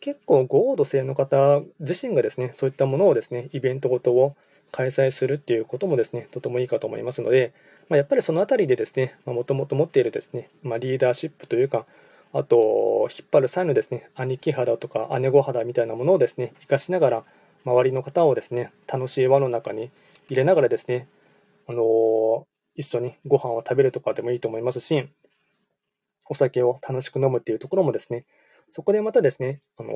[0.00, 4.36] 結構、ゴード性の方自身がですね、そういったものをですね、イベントごとを
[4.72, 7.52] 開催するっていうこともですね、とてもいいかと思いますので、
[7.88, 11.86] まあ、やっぱりそのあたりでですね、もともと持っているですね、まあ、リーダーシップというか、
[12.32, 17.24] あと、引っ張る際のですね、兄貴肌とか姉御肌みたいなものをですね、活かしながら、
[17.64, 19.90] 周りの方をですね、楽しい輪の中に
[20.28, 21.06] 入れながらですね、
[21.68, 25.06] あのー、一緒にご飯を食べるとかでもいいと思いますし、
[26.28, 28.24] お酒を楽しく飲むっていうところもですね、
[28.70, 29.92] そこでまたですね、あのー、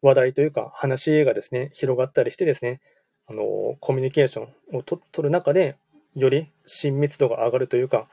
[0.00, 2.80] 話題というか話がですね、広がったりしてですね、
[3.28, 5.76] あのコミュニケーションをと取る中で、
[6.14, 8.08] より親密度が上がるというか、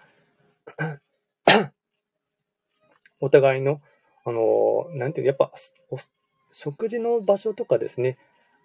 [3.21, 3.81] お互いの、
[4.25, 5.51] あの、なんていう、やっぱ、
[6.51, 8.17] 食事の場所とかですね、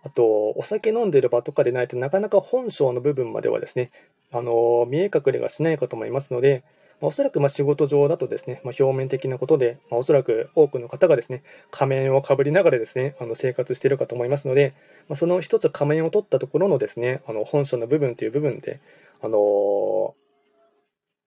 [0.02, 3.90] あと、お酒飲んでる場とかでないとなかなか本性の部分まではですね、
[4.32, 6.64] あの、見え隠れがしないかと思いますので、
[7.00, 14.74] まおそらくま仕事上だとですね、まあ、表面的なことで、まあ、おそらく多くの方がですね、仮面をかぶりながらですね、あの生活しているかと思いますので、
[15.08, 18.80] ま、その一つ仮面を取ったところのですね、あの本書の部分という部分で、
[19.22, 20.12] あのー、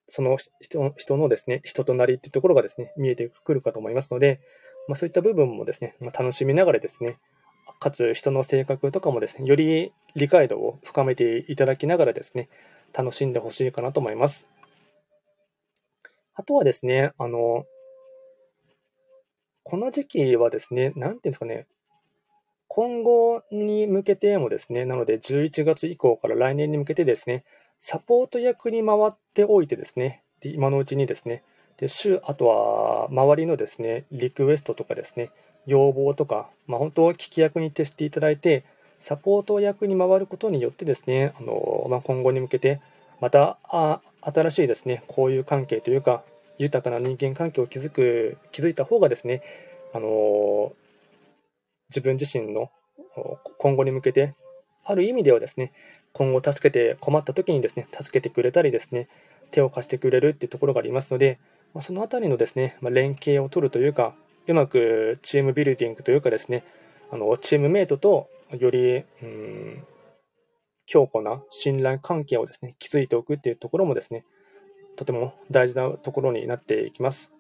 [0.09, 0.37] その
[0.97, 4.41] 人のですね、人となりっていうところがですね、見えてくるかと思いますので、
[4.87, 7.17] まそういった部分もですね、ま楽しみながらですね、
[7.79, 12.47] かつ人の性格とかもですね、より理解度を深めていただきながらですね、
[12.93, 14.45] 楽しんでほしいかなと思います。
[16.35, 17.65] あとはですね、あの、
[19.63, 21.67] この時期はですね、なんていうんですかね、
[22.67, 27.43] 今後に向けてもですね、なので11月以降から来年に向けてですね、
[27.79, 31.43] サポート役に回っておいてですね、で今のうちにですね、
[31.77, 35.29] で週あとは周りのですね、リクエストとかですね、
[35.65, 38.63] 要望とか、まあ、本当、聞き役に徹していただいて、
[38.99, 42.81] サポート役に回ることによってですね、あのまあ、今後に向けて、
[43.23, 46.25] またあ新しいですね、交友関係というか、
[46.57, 49.41] 豊かな人間関係を築く、築いた方がですね、
[49.93, 50.73] あの
[51.89, 52.69] 自分自身の
[53.59, 54.35] 今後に向けて、
[54.83, 55.71] ある意味ではですね、
[56.11, 59.07] 今後助けて困った時にですね、助けてくれたりですね、
[59.51, 61.39] 手を貸してくれるっていうところがありますので、
[61.73, 64.13] ま、そのあたりのですね、ま、連携を取るというか、
[64.47, 66.65] うまくチームビルディングというかですね、
[67.09, 69.83] あのチームメイトとより、うん、
[70.85, 74.25] 強固な信頼関係をですね、築いておくっていうところもですね、
[74.95, 77.31] とても大事なところになっていきます。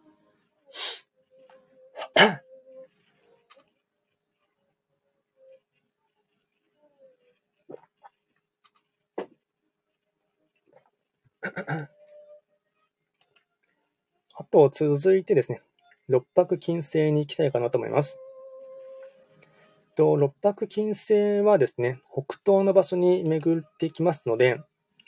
[14.35, 15.61] あと、続いてですね、
[16.07, 18.17] 六白金星に行きたいかなと思います。
[19.95, 24.59] と六白金星はですね、北東の場所に巡ってきますので、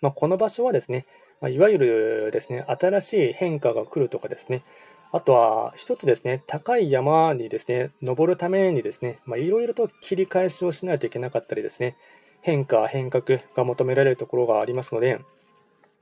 [0.01, 1.05] まあ、この場所はですね、
[1.41, 4.63] まあ、いわゆるですね、新しい変化が来るとかですね、
[5.11, 11.95] あとは一つですね、高い山にですね、登るためにですね、いろいろと切り返しをしないといけなかったりですね、
[12.41, 15.19] 変化、変革が求められるところがありますので、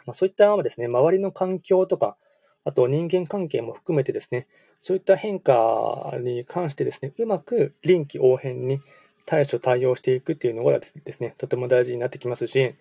[0.06, 2.18] まあ、そういったですね、周りの環境とか、
[2.66, 4.48] あと人間関係も含めてですね、
[4.82, 8.82] そういった変化に関してですね、うまく臨機応変に
[9.26, 12.76] 対処対応していくっていうのがですね、とても大事になってきますし、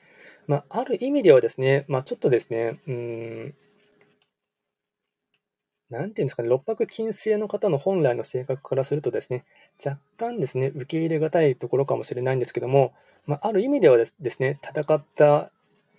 [0.47, 3.55] まあ、ある意味ではですね、まあ、ちょっとですね、うん、
[5.91, 9.45] なんていうんですかね、六白金星の方の本来の性格からするとですね、
[9.85, 12.93] 若干ですね、受け入れがたいところかもしれないんですけども、
[13.27, 15.51] まあ、ある意味ではですね、戦った、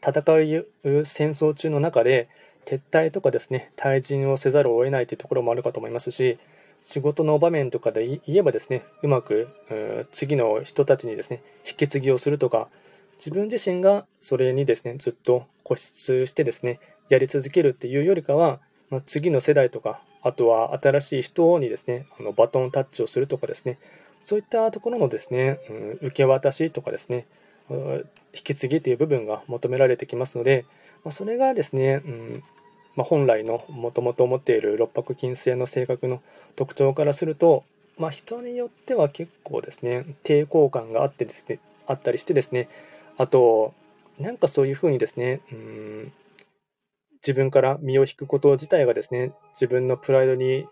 [0.05, 0.65] 戦い
[1.05, 2.27] 戦争中の中で、
[2.65, 6.37] 撤退とかですね、退陣をせざるを得ないというところもあるかと思いますし、
[6.81, 9.47] 仕事の場面とかで言えばですね、うまく
[10.11, 12.67] 次の人たちにですね、引き継ぎをするとか、
[13.17, 23.77] 自分自身がそれにですね、ずっと固執してですね、やり続けるっていうよりかは、まあ、次の世代とか、あとは新しい人にですね、あのバトンタッチをするとかですね、
[24.23, 27.25] そういったところのですね、うん、受け渡しとかですね、
[27.69, 28.05] 引
[28.43, 30.65] き継ぎという部分が求められてきますので、
[31.03, 32.43] まあ、それがですね、うん
[32.95, 36.21] まあ、本来のもともと持っている六白金星の性格の
[36.55, 37.63] 特徴からすると、
[37.97, 42.69] まあ、人によっては結構ですね抵抗感があってですねあったりしてですね
[43.17, 43.73] あと
[44.19, 46.11] なんかそういうふうにですねうん
[47.25, 50.67] 自分から身を引くこと自体がですね自分のプライドに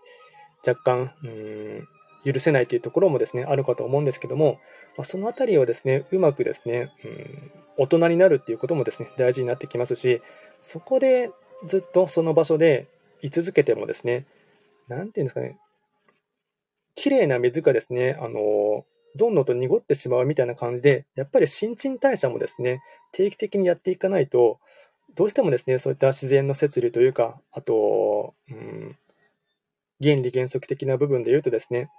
[0.66, 1.88] 若干うん
[2.24, 4.58] 許せないというところもですねあるかと思うんですけども、
[4.96, 10.22] まあ、そのあたりをですねうまくですねうん大人になるっていうこともですね大事になってきますし
[10.60, 11.30] そこで
[11.66, 12.86] ずっとその場所で
[13.22, 14.26] 居続けてもですね、
[14.88, 15.56] なんていうんですかね、
[16.96, 22.82] 綺麗な水がですね、あの、どんどんと濁ってしまうみたいな感じで、やっぱり新陳代謝もですね、
[23.12, 24.58] 定期的にやっていかないと、
[25.14, 28.96] どうしてもですね、そういった自然の摂理というか、あと、うん、
[30.02, 31.90] 原理原則的な部分で言うとですね、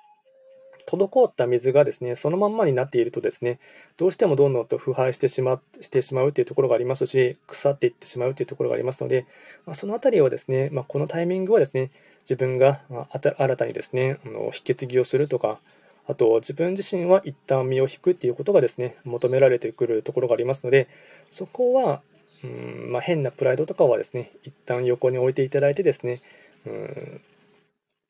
[0.98, 3.60] 滞った水がですね、そのまんまになっているとですね、
[3.98, 9.26] どうしてもどんどんと腐敗してしましてしまうというところがありますし、腐っていってしまうというところがありますので、
[9.66, 15.60] まあ、そのあたりはですね、まあ、このタイミングはですね、自分が新たにですね、あの引き継ぎをするとか、
[16.06, 20.88] あと自分自身は一旦身を引くっていうことがですね、求められてくるところがありますので、
[21.32, 22.02] そこは、
[22.44, 26.22] うんまあ、変なプライドとかはですね、一旦横に置いていただいてですね、
[26.66, 27.22] うん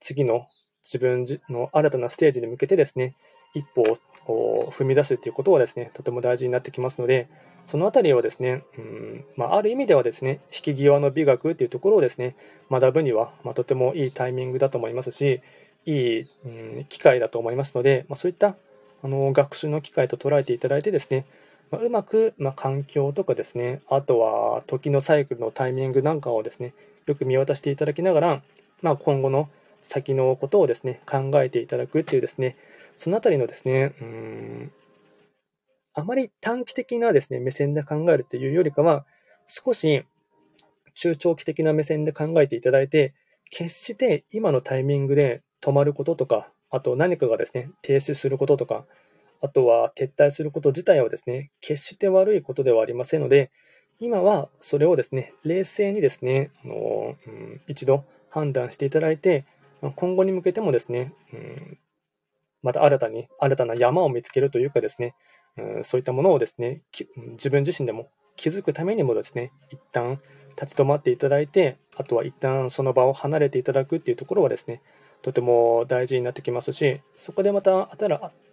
[0.04, 0.46] 次の
[0.84, 3.16] 自分の新たなステージに向けてですね、
[3.54, 7.28] 一歩を踏み出すということはですね、とても大事になってきますので、
[7.66, 12.36] そのあたりをですね、うんまあ、ある意味ではですね、引き際の美学というところをですね、
[12.70, 15.42] 学ぶには、まあ、とてもいいタイミングだと思いますし、
[15.86, 18.56] いい、うん、機会だと思いますので、まあ、そういった
[19.04, 21.26] あの学習の機会と捉えていただいてですね、
[21.72, 26.74] まあ、うまく、ま環境とかですね、あとは時のサイクルのタイミングなんかをですね、
[27.06, 28.44] よく見渡していただきながら、
[28.82, 29.50] まあ、今後の
[29.84, 32.58] 先のことをですね、考えていただくっていうですね、
[32.98, 34.72] そのあたりのですね、うん、
[35.94, 39.06] あまり短期的なですね、目線で考えるというよりかは、
[39.48, 40.06] 少し
[40.96, 43.14] 中長期的な目線で考えていただいて、
[43.52, 48.86] 決して今のタイミングで止まることとか、あと何かがですね、停止することとか、
[49.42, 53.52] あとは撤退すること自体はですね、決して悪いことではありませんので、
[54.00, 59.46] 今はそれをですね、冷静にですね、あのうん、一度判断していただいて、
[59.92, 61.78] 今後に向けてもですね、うん、
[62.62, 65.16] また新たに、新たな山を見つけるというかですね、
[65.58, 66.82] うん、そういったものをですね、
[67.34, 70.20] 自分自身でも気づくためにもですね、一旦
[70.60, 74.82] 立ち止まっていただいて、あとは一旦その場を離れていただくっていうところはですね、
[75.22, 77.90] とても大事になってきますし、そこでまた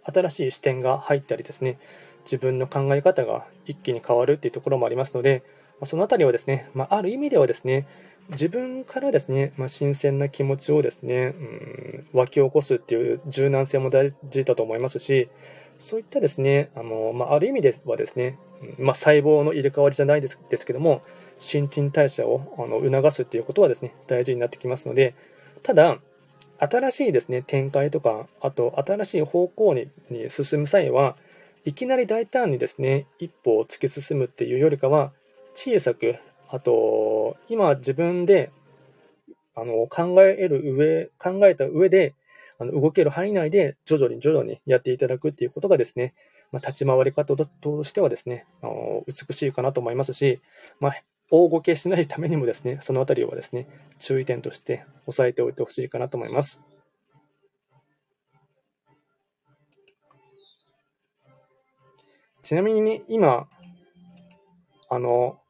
[0.03, 1.79] 新しい視点が入ったりですね、
[2.23, 5.43] 自分の考え方が一気に変わるっていうところもありますので、
[5.83, 7.87] そのあたりはですね、まあ、ある意味ではですね、
[8.31, 15.29] 自分からですね、まあ、新鮮な気持ちをですね、うん、湧き起こすっていう柔軟性も大事だと思いますし、
[15.77, 18.37] そういったですね、あのまあ、ある意味ではですね、
[18.77, 21.01] まあ、細胞の入れ替わりじゃないですですけども、
[21.39, 25.13] 新陳代謝をあの促すっていうことはですね、大事になってきますので、
[25.63, 25.97] ただ、
[26.59, 31.17] 新しいですね、展開とか、あと新しい方向にに進む際は、
[31.65, 35.11] いきなり大胆にですね、一歩を突き進むっていうよりかは、
[35.55, 36.15] 小さく、
[36.51, 38.51] あと、今自分で
[39.55, 42.13] あの考える上、考えた上で、
[42.59, 46.13] あの動ける範囲内で徐々に徐々にやっていただくっていうことがですね、
[46.51, 50.41] まあ、立ち回り方としてはですね、あの美しいかなと思いますし、
[50.81, 56.61] まあ、大ごけしないためにもですね、そのあたりはですね、注意点として押さえておいてほしいかなと思います。
[62.43, 63.47] ちなみにね今、
[64.89, 65.40] あの、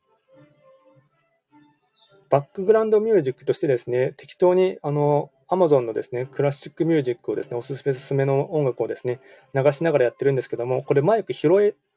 [2.31, 9.19] バックグラウンドミュージックとしてですね、適当にあの Amazon のですね、クラシックミュージックをですね、おすすめの音楽をですね、
[9.53, 11.49] 流しながらやってるんですけども、これマイク拾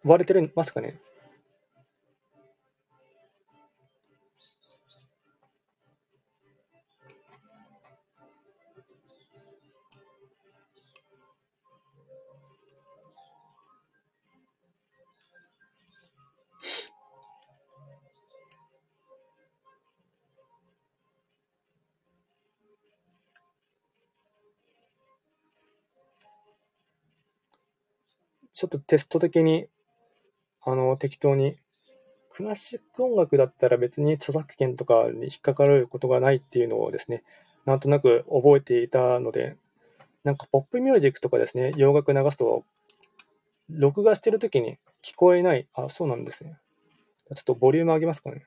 [0.05, 0.99] われてますかね？
[28.55, 29.67] ちょっとテスト的に、
[30.63, 31.59] あの、適当に、
[32.31, 37.23] クラシック音楽だったら別に著作権とかに引っかかることがないっていうのをですね、
[37.67, 39.57] なんとなく覚えていたので、
[40.23, 42.65] なんかポップミュージックとかですね、洋楽流すと、
[43.69, 45.67] 録画してるときに聞こえない。
[45.75, 46.57] あ、そうなんですね。
[47.35, 48.47] ちょっとボリューム上げますかね。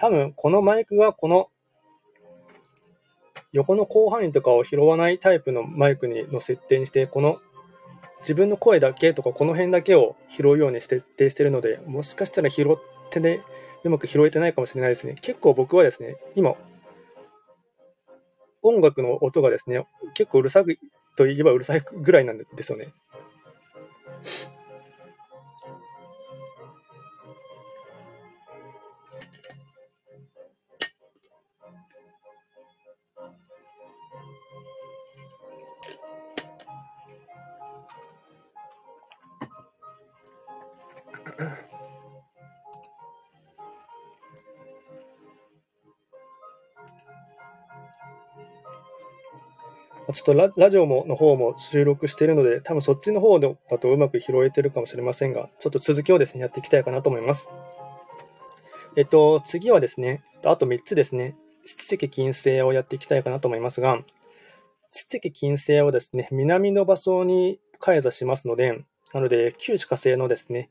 [0.00, 1.50] 多分このマイクがこの
[3.52, 7.38] 横の広範囲とかを拾わないタイプのマイクにの設定にして、この
[8.20, 13.42] 自分の声だけとかこの辺だけを拾うように設定してるので、もしかしたら拾ってね、
[13.84, 15.16] うまく拾えてないかもしれないですね。
[15.20, 16.54] 結構僕はですね、今、
[18.62, 19.84] 音楽の音がですね、
[20.14, 20.78] 結構うるさく
[21.16, 22.94] と言えばうるさいぐらいなんですよね。
[50.12, 57.48] ちょっとララジオもの方も収録しているので、多分そっちの方だとうまく拾えてるかもしれませんが、ちょっと続きをですね、やっていきたいかなと思います。
[58.96, 64.00] えっと、次はですね、あと3つですね、質的金星をやっていきたいかなと思いますが、
[64.90, 70.70] 質的金星をですね、南の場所に開座しますので、なので、旧歯火星のですね、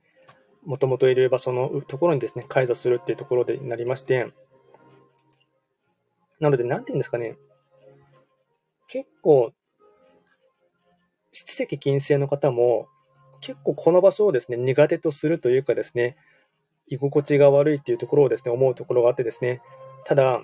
[0.66, 4.32] もともといる場所のところにですね、開座するっていうところでなりまして、
[6.40, 7.38] なので、なんていうんですかね、
[8.90, 9.54] 結構、
[11.32, 12.88] 七石金星の方も、
[13.40, 16.18] 結構この場所をですね、苦手とするというかですね、
[16.88, 19.62] 居心地が悪いっていうところをですね、思うところがあってですね、
[20.06, 20.42] ただ、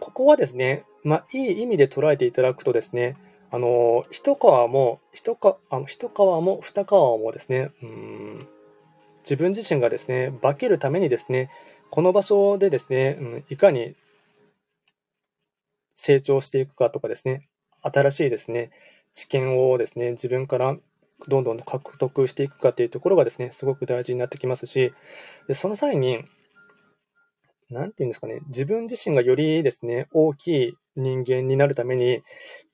[0.00, 3.16] ここはですね、まあ、いい意味で捉えていただくとですね、
[3.50, 8.38] あの、一皮も、一か、あの一皮も二皮もですね、うん、
[9.18, 11.50] 自分自身がですね、化けるためにですね、
[11.90, 13.94] この場所でですね、うん、いかに
[15.94, 17.48] 成長していくかとかですね、
[17.82, 18.70] 新しいですね、
[19.14, 20.76] 知見をですね、自分から
[21.28, 24.92] どんどん獲得していくかっていうところがですね、すごく大事になってきますし、
[25.48, 26.24] でその際に、
[27.70, 32.22] なんていうんですかね、自分自身がよりですね、大きい人間になるために、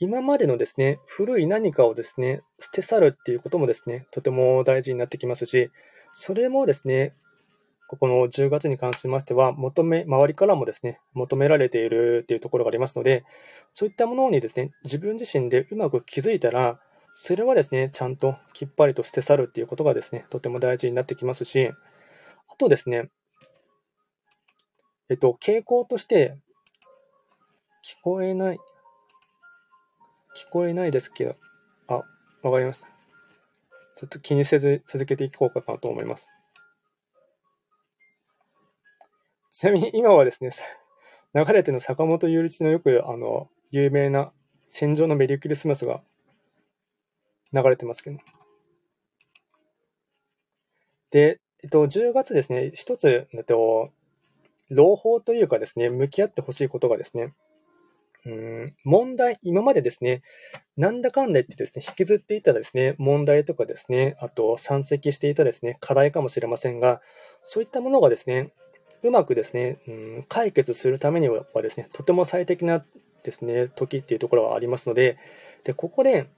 [0.01, 5.71] 今までのですね、古い何かをですね、捨て去るっていうこともですね、とても大事になってきますし、
[6.15, 7.15] それもですね、
[7.89, 13.25] ここの10月に関しましては、求め、周りからもですね、求められているっていうところがありますので、
[13.73, 16.79] そういったものにですね、自分自身でうまく気づいたら、
[17.15, 21.71] それはですね、ちゃんときっぱりと捨て去るっていうことがですね、とても大事になってきますし、
[22.47, 23.09] あとですね、
[25.09, 26.37] えっと、傾向として、
[27.83, 28.59] 聞こえない、
[30.37, 31.37] 聞こえないですけど、
[31.87, 32.03] あ、
[32.43, 32.87] わかりました。
[33.97, 36.29] ちょっと気にせず続けていこうかなと思います。
[39.59, 40.51] ちなみに今はですね、
[41.35, 44.31] 流れての坂本雄一のよく、あの、有名な
[44.69, 46.01] 戦場のメリークリスマスが
[47.53, 48.19] 流れてますけど。
[51.11, 53.91] で、えっと、10月ですね、一つ、えっと、
[54.71, 57.35] 朗報というかですね、向き合ってほしいことがですね、
[58.27, 60.23] うん問題、今までですね、
[60.77, 67.01] なんだかんだ言ってですね、引きずっていたですね、問題とかですね、あと山積していたですね、課題かもしれませんが、
[67.43, 68.53] そういったものがですね、
[69.03, 72.85] うまくですね、うん、解決するためにはですね、とても最適な
[73.23, 75.19] ですね、時っていうところはありますので、
[75.65, 76.29] で、ここで、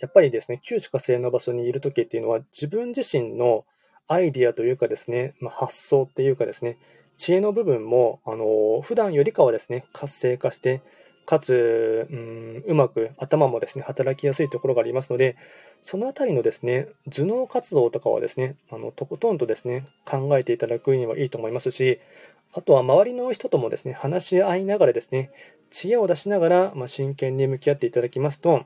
[0.00, 3.64] やっぱりですね、旧地火星の場所にいる時っていうのは、自分自身の
[4.08, 6.78] アイディアというかですね、まあ、発想っていうかですね、
[7.16, 10.82] 知恵の部分も、あの、普段よりかはですね、活性化して、
[11.26, 15.36] かつ、うん、うまく頭もですね、働きやすいところがありますので、
[15.82, 21.98] そのあたりのですね、頭脳活動とかはですね、あのとことんとですね、考えていただくにはいいと思いますし、
[22.52, 25.30] あとは周りの人ともですね、話し合いながらですね、
[25.70, 28.64] 知恵を出しながら、まあ、真剣に向き合っていただきますと、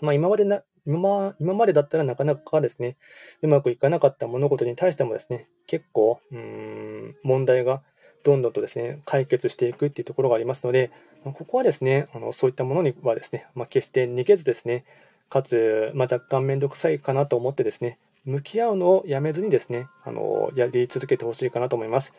[0.00, 2.96] まあ、今までな今今までだったらなかなかですね、
[3.42, 7.82] うまくいかなかった物事に対してもですね、結構、うん、問題が
[8.22, 10.90] どんどんとですね、解決していくっていうところがありますので、
[11.32, 14.84] ここはですね、あのそういったものにはですね、まあ、決して逃げずですね、
[15.28, 22.12] かつ、まあ、若干めんどくさいかなと思ってですね、向き合うのをやめずにですね、あのやり続けてほしいかなと思います。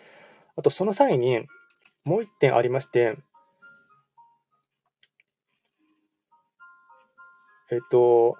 [0.55, 1.45] あと、その際に、
[2.03, 3.17] もう1点ありまして、
[7.69, 8.37] えっと、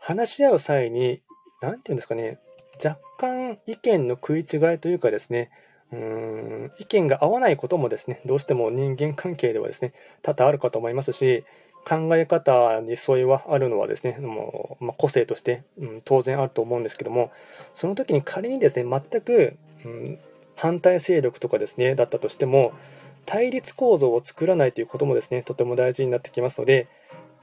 [0.00, 1.22] 話し合う際に、
[1.62, 2.38] なんていうんですかね、
[2.84, 5.50] 若干意見の食い違いというかですね、
[5.92, 11.44] うん意見が合わないこともですね、どうしても人間関係ではですね、多々あるかと思いますし、
[11.86, 17.30] 考え方に相違はあるのはですね、もうまあ、個性として、うん、当然あると思うんですけども、
[17.74, 20.18] その時に仮にですね、全く、うん、
[20.56, 22.72] 反対勢力とかですね、だったとしても、
[23.24, 26.88] 対立構造を作らないということもですね、とても大事になってきますので、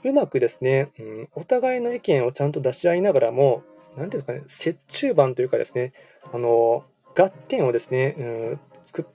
[0.03, 3.63] うまくですね、うん、お互いの意見をちゃんと出し合いながらも、
[3.95, 5.93] なんていうんですかね、折衷版というかですね、
[6.33, 6.83] あの、
[7.15, 9.07] 合点をですね、うん、作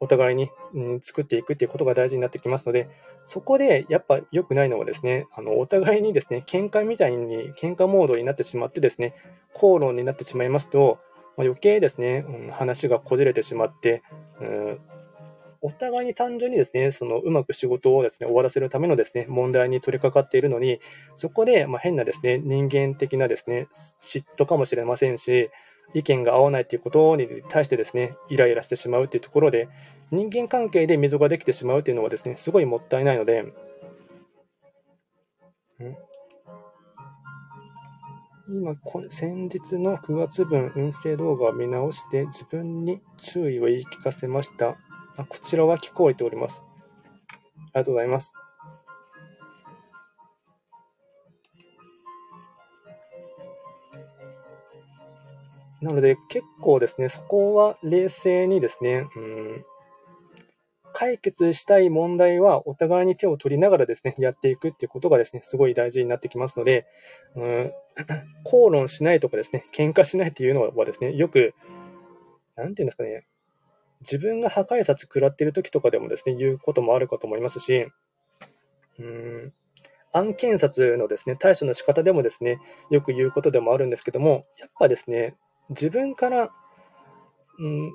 [0.00, 2.88] お互いに、うん、作っていくっていうことが大事になってきますので、
[3.24, 9.14] そこでやっぱ良くないのはですね、あの、お互いにですね、喧嘩みたいに、喧嘩モードになってしまってですね、
[9.54, 10.98] 口論になってしまいますと、
[11.36, 14.02] まあ、余計ですね、うん、話がこじれてしまって、
[14.40, 14.80] うん
[15.60, 20.80] お互いに単純にですね、そのうまく仕事をですね、終わらせるためのですね、問題に取り掛かっているのに、
[21.16, 23.66] そこで、ま変なですね、人間的なですね、
[24.00, 25.50] 嫉妬かもしれませんし、
[25.94, 29.68] 意見が合わないということに対してですね、イライラしてしまうというところで、
[30.10, 33.52] 人間関係で溝ができてしまうというのはですね、すごいもったいないので、
[38.48, 38.74] 今、
[39.10, 44.78] 先日の9月分運勢動画を見直して自分に注意を言い聞かせました。
[45.18, 46.62] あこちらは聞こえております。
[47.28, 48.32] ありがとうございます。
[55.80, 59.64] なので、結構ですね、そこは冷静にですね、うん、
[60.92, 66.86] 解決したい問題はお互いに手を取りながらですね、やっていくっていうことがですね、すごい大事になってきますので、
[67.36, 67.72] うん、
[68.44, 71.54] 口論しないとかですね、喧嘩しないっていうのはですね、よく、
[72.56, 73.26] なんていうんですかね、
[74.00, 77.86] 自分が破壊殺食らっている時とかでもですね、言うこともあるかと思いますし、
[78.98, 79.52] うん、
[80.12, 82.58] 案件殺のですね、対処の仕方でもですね、
[82.90, 85.36] よく言うことでもあるんですけども、やっぱですね、
[85.70, 86.50] 自分から、
[87.58, 87.94] うん、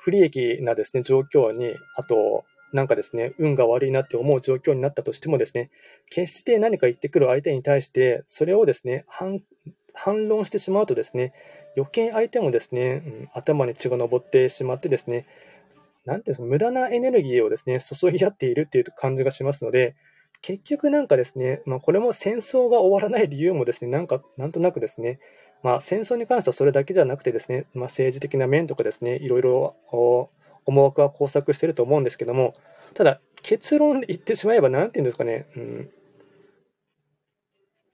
[0.00, 5.70] 不利益なですね、状況に、あと、なんかですね、運が悪いなって思う状況になったとしてもですね、
[6.10, 9.40] 決して何か言ってくる相手に対して、それをですね、反
[9.94, 11.32] 反論してしまうとですね、
[11.76, 15.26] 余計相手もですね、うん、頭に血が上ってしまってですね、
[16.04, 19.94] なんていうんですか、無駄なエネルギーをですね、注ぎ合っているっていう感じがしますので、
[20.40, 25.20] 結局なんかですね、まあ、これも戦争が終わらない理由もですね、なんか、なんとなくですね、
[25.62, 32.54] まあ、戦争に関してはそれだけじゃなくてですね、まあ、政治的な面とかですね、いろいろ思惑は交錯していると思うんですけども、
[32.94, 35.90] ただ、結論で言ってしまえば、なんていうんですかね、うん、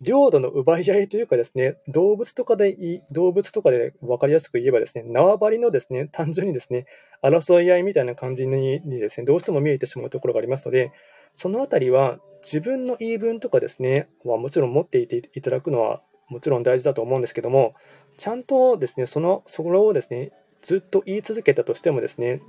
[0.00, 6.86] 領土の奪い合いというかですね、動物とかで、動物とかで分かりやすく言えばですね、縄張りのですね、単純にですね、
[7.22, 10.92] 争い合いみたいな感じにですね、どうしても見えてしまうところがありますので、
[11.34, 17.74] そのあたりは自分の言い分とかですね、はもちろん持っていていただくのはもちろん大事だと思うんですけども、
[18.16, 22.40] ちゃんとですね、その、それをですね、ずっと言い続けたとしてもですね、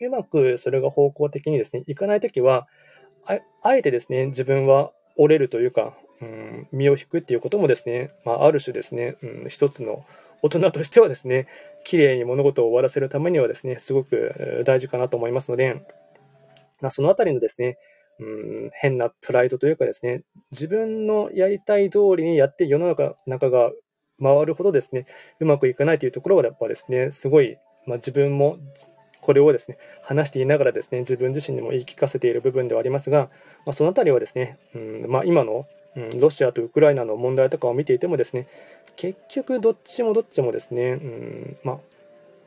[0.00, 2.66] うまくそれが方向的にですね、いかないときは、
[3.62, 10.04] あえてですね、自分は折れるというか、うん、身を引くっていうこともですね、まあ、ある種ですね、うん、一つの
[10.42, 11.46] 大人としてはですね、
[11.84, 15.86] 綺麗に物事を終わらせるためにはですね、すごく大事かなと思いますので、
[16.80, 17.78] まあ、そのあたりのですね、
[18.20, 23.72] うん、変なプライドというかですね、自分のやりたい通りにやって世の中中が
[24.22, 25.06] 回るほどですね、
[25.40, 27.56] うまくいかないというところはやっぱですね、すごい、
[27.86, 28.58] まあ、自分も
[29.20, 33.30] これをですね、話していながらですね、自分自身にも言い聞かせている部分ではありますが、
[33.64, 38.46] まあ、そのあたりはですね、うんまあ、今の、うん、ロシアとウクライナの問題とかを見ていてもですね、
[38.96, 41.78] 結局どっちもどっちもですね、うんまあ、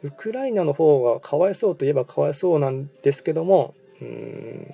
[0.04, 4.74] ウクライナの方がかわいそうといえばかわいそうなんですけども、うん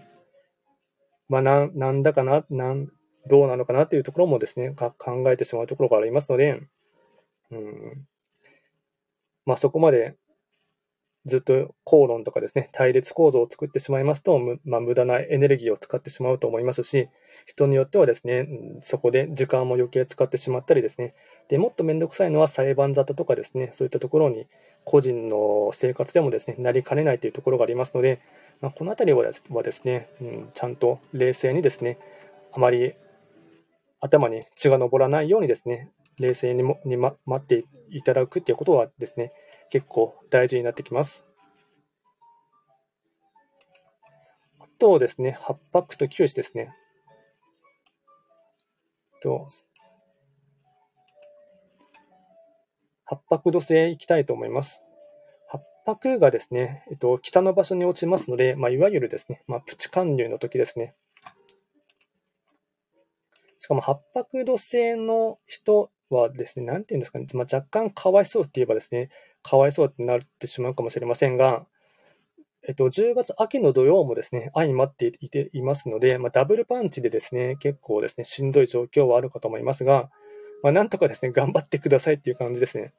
[1.32, 2.90] まあ、ななんだかななん
[3.26, 6.62] どうなのかなというところもですね考えてしまうところがありますので、
[7.52, 8.06] うん。
[9.46, 10.16] まあ、そこまで
[11.26, 17.08] ずっと口論とかですね、対立構造を作ってしまいますと、まあ、無駄なエネルギーを使ってしまうと思いますし、
[17.46, 18.48] 人によってはですね、
[18.82, 21.14] そこで時間も余計使ってしまったりですね、
[21.48, 24.48] でもっとめんどくさいのは裁判沙汰とかですね、そういったところに
[24.84, 28.20] 個人の生活でもですね、なりかねないというところがありますので、
[28.62, 31.98] まあ、この辺りはですね、うん、ちゃんと冷静にですね、
[32.54, 32.94] あまり
[34.00, 35.90] 頭に血が上らないようにですね、
[36.20, 39.34] 冷静にもに、ま、待っていただくということはですね、
[39.72, 41.26] 結構大事になってきます。
[44.60, 46.72] あとですね、八白と九死ですね。
[49.24, 49.48] と、
[53.06, 54.84] 八白土星行きたいと思います。
[55.86, 60.94] 八白がですね、えっと、北の場所に落ちますので、まあ、いわゆるですね、まあ、プチ貫入の時ですね。
[63.58, 69.10] しかも八白土星の人はですね、なんていうんですかね、まあ、若干かわいそうって言えばですね、
[69.44, 71.66] かわいそうってなってしまうかもしれませんが、
[72.68, 80.12] えっと、10月秋の土曜もですね、相まっていていますので、まあ、ダブルパンチでですね、結構ですね、しんどい状況はあるかと思いますが、
[80.62, 82.94] まあ、なんとかですね、頑張ってくださいっていう感じですね。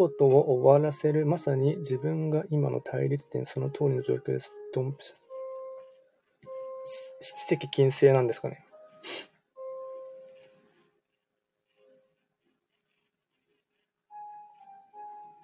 [0.00, 4.50] 事を終わらせる、まさに自分が今の対立点、その通りの状況です。
[4.72, 5.16] ドンピシャ。
[7.20, 8.64] 質的金星なんですかね。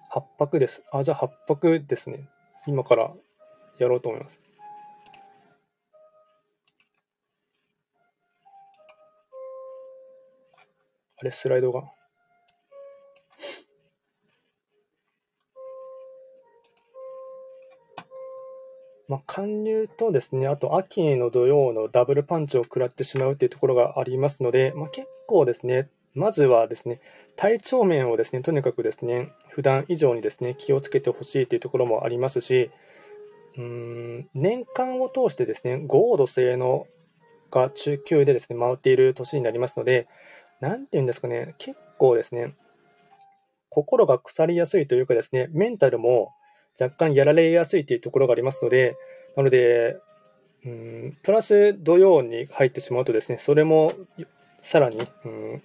[0.09, 0.81] 八拍です。
[0.91, 2.27] あ、じゃあ八拍ですね。
[2.65, 3.13] 今から
[3.77, 4.41] やろうと思います。
[11.19, 11.96] あれ、スライドが。
[19.07, 26.99] まあ、貫入とですね、あと秋の土曜のダブルパンチを食らってしまうというところがありますので、まあ、結構ですね、まずはですね、
[27.35, 32.71] 体調面をですね、とにかくですね、普段以上にですね、気をつけてほしいというところもありますし、
[33.55, 36.87] うーん年間を通してですね、豪土星の
[37.51, 40.07] が中級でですね、回っている年になりますので、
[40.59, 42.55] なんていうんですかね、結構ですね、
[43.69, 46.33] 心が腐りやすいというかですね、メンタルも
[46.79, 48.97] 若干やられやすいというところがありますので、
[49.35, 49.97] なので、
[50.65, 53.93] うん、プラス土曜に入ってしまうとですね、それも
[54.61, 55.63] さらに、うん、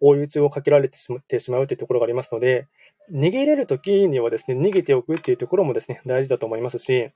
[0.00, 2.66] 追い打ちをかけられてしまってしまうというところがありますので、
[3.12, 7.10] 逃げれるときにはですね、逃げておくっていうところもですね、大事だと思いますし、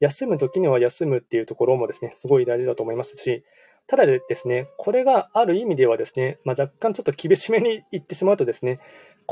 [0.00, 3.44] 休むときには休むっていうところもですね、すごい大事だと思いますし、
[3.86, 8.80] ただでですね、これがある意味ではですね、まあ、若干ちょっと厳しめに言ってしまうとですね、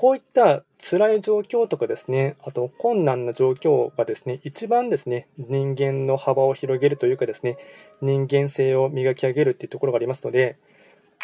[0.01, 7.59] こういった辛い状況とかですね、あと困難な状況がですね、一番ですね、人間の幅を広げるというかですね、
[8.01, 10.57] 人間性を磨き上げるっていうところがありますので、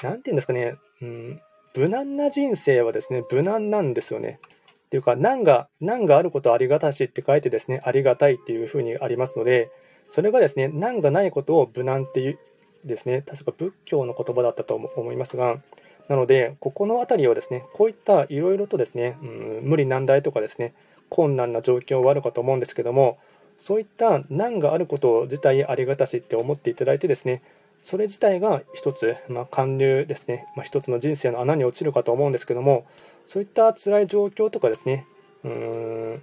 [0.03, 1.41] なんていうんですかね、うん、
[1.75, 4.41] 無難な人生はですね、無難なんですよね。
[4.85, 9.71] っていうか、難が、難があることありがたしって書いてですね、ありがたいっていうふうにありますので、
[10.11, 12.39] それがですね、難がないことを無難っていう
[12.85, 15.63] ですね、確か仏教の言葉だったと思いますが、
[16.09, 20.75] なので、ここの辺りをですね、こういったいろいろとですね、うん、無理難題とかですね、
[21.09, 23.19] 困難な状況はあるかと思うんですけども、
[23.59, 27.43] そういった難があること自体ありがたしって思っていただいてですね、
[27.83, 32.87] それ自体が一つ、まあ、貫入ですね、まあ、一つの人生の穴に落ちるかと思うんですけども、
[33.27, 35.07] そういった辛い状況とかですね、
[35.45, 36.23] うーん、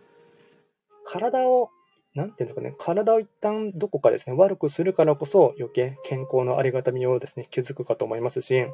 [1.06, 1.70] 体を
[2.16, 8.66] なんていうんですかね、体を一旦どこかですね、悪くするからこそ余計健康のありがたみをですね、気づくかと思いますし、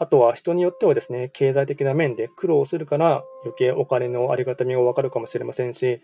[0.00, 6.00] あとは人によってはですね、経済的な面で苦労するから余計お金のありがたみがわかるかもしれませんし、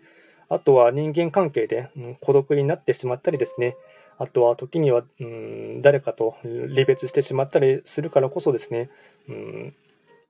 [0.49, 3.75] あとは人間関係で、うん、孤独になってしまったりですね、
[4.19, 8.91] あとは時には、うん、誰かと離別してしまったりするからこそですね、
[9.29, 9.73] うん、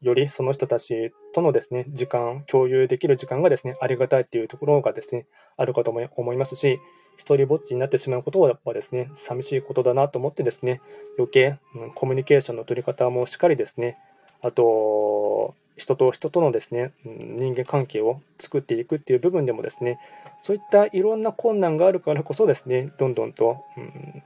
[0.02, 5.26] よりその人たちとのですね、時間、共有できる時間がですね、ありがたいっていうところがですね、
[5.58, 6.80] あるかと思いますし、
[7.18, 10.82] 一人ぼっちになってしまうことはですね、寂しいことだなと思ってですね、
[11.18, 11.58] 余計、
[11.96, 13.98] コミュニケーションの取り方もしっかりですね、
[14.42, 20.00] あと、人と人とのですね、人間関係を作っていくっていう部分でもですね、
[20.42, 24.24] そういったいろんな困難があるからこそですね、どんどんと、うん、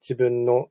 [0.00, 0.68] 自分の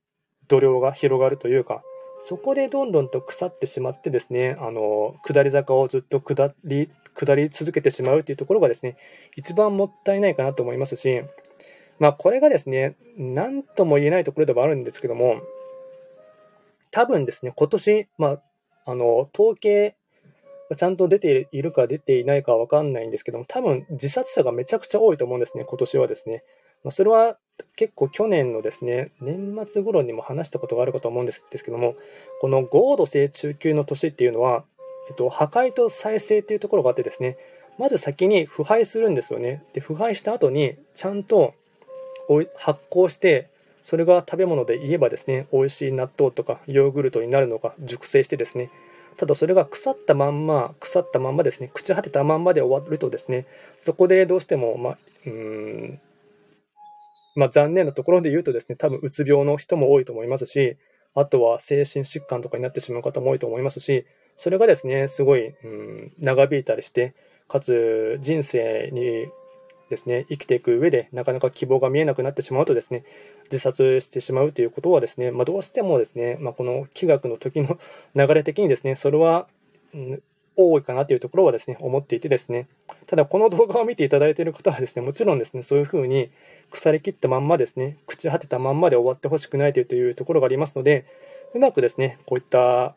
[0.47, 1.83] 度量が広がるというか、
[2.21, 8.97] そこでどんどんと腐ってしまってですね、あの、下り坂をずっと下り、下り続けてしまうというところがですね、
[9.35, 11.23] 一番もったいないかなと思いますし、
[11.99, 15.41] まあこれがですね、何とも言えないところではあるんですけども、
[16.91, 18.41] 多分ですね、今年、まあ、
[18.85, 19.95] あの、統計
[20.75, 26.43] ちゃんと出ているか出ていないかわかんないんですけども、多分自殺者がめちゃくちゃ多いと思うんですね、今年はですね。
[26.83, 27.37] まあ、それは
[27.75, 31.95] 結構去年のですね、年末頃にも話したことがあるかと思うんですですけども、
[32.41, 34.65] この豪土成中級の年っていうのは、
[35.09, 37.37] えっと、破壊と再生っていうところがあってですね、
[37.77, 39.63] まず先に腐敗するんですよね。
[39.73, 41.53] で、腐敗した後に、ちゃんと
[42.55, 43.49] 発酵して、
[43.81, 48.69] それが食べ物で言えばですね、美味しい納豆とかヨーグルトになるのが熟成してですね、
[49.17, 53.45] ただそれが腐ったまんま、腐ったまんまですね、朽ち果てたまんまで終わるとですね、
[53.79, 55.99] そこでどうしても、まあ、うん、
[57.35, 60.77] まあ、残念なところで言うとですね、多分うつ病の人も多いと思いますし、
[61.13, 64.05] あとは精神疾患とかになってしまう方も多いと思いますし、
[64.35, 67.13] それがですね、すごい、うん、長引いたりして、
[67.47, 69.27] かつ人生に
[69.89, 73.03] ですね、生きていく上でなかなか希望が見えなくなってしまうとですね、
[73.51, 77.77] 自殺してしまうということはですね、まあ、どうしてもですね、まあ、この気学の時の
[78.15, 79.47] 流れ的にですね、それは、
[79.93, 80.23] うん、
[80.57, 82.67] 多いかなというところはですね、思っていてですね、
[83.07, 86.29] ただこの動画を見ていただいている方はですね、もちろんですね、そういうふうに
[86.71, 91.05] 腐りきったまんまですね、朽ち果てたまんまで終わってほしくないというところがありますので、
[91.53, 92.95] うまくですね、こういった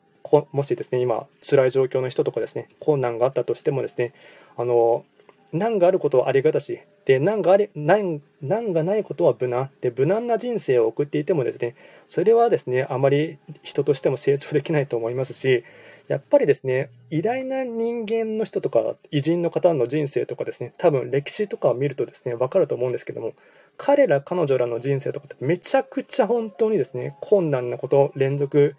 [0.53, 4.13] もしですね、今、辛い状況の人とかですね、困難があったとしてもですね、
[4.57, 5.05] あの、
[5.53, 9.71] 難があることはありがたし、で、難があり、難、難がないことは無難。
[9.81, 11.75] で、無難な人生を送っていてもですね、
[12.07, 15.65] それはですね、あまり人としても成長できないと思いますし、
[16.09, 23.33] やっぱりですね、偉大な人間の人とか、偉人の方の人生とかですね、多分歴史とかを見るとですね、わかると思うんですけども、
[23.79, 28.77] 彼ら、彼女らの人生とかってめちゃくちゃ本当にですね、困難なこと連続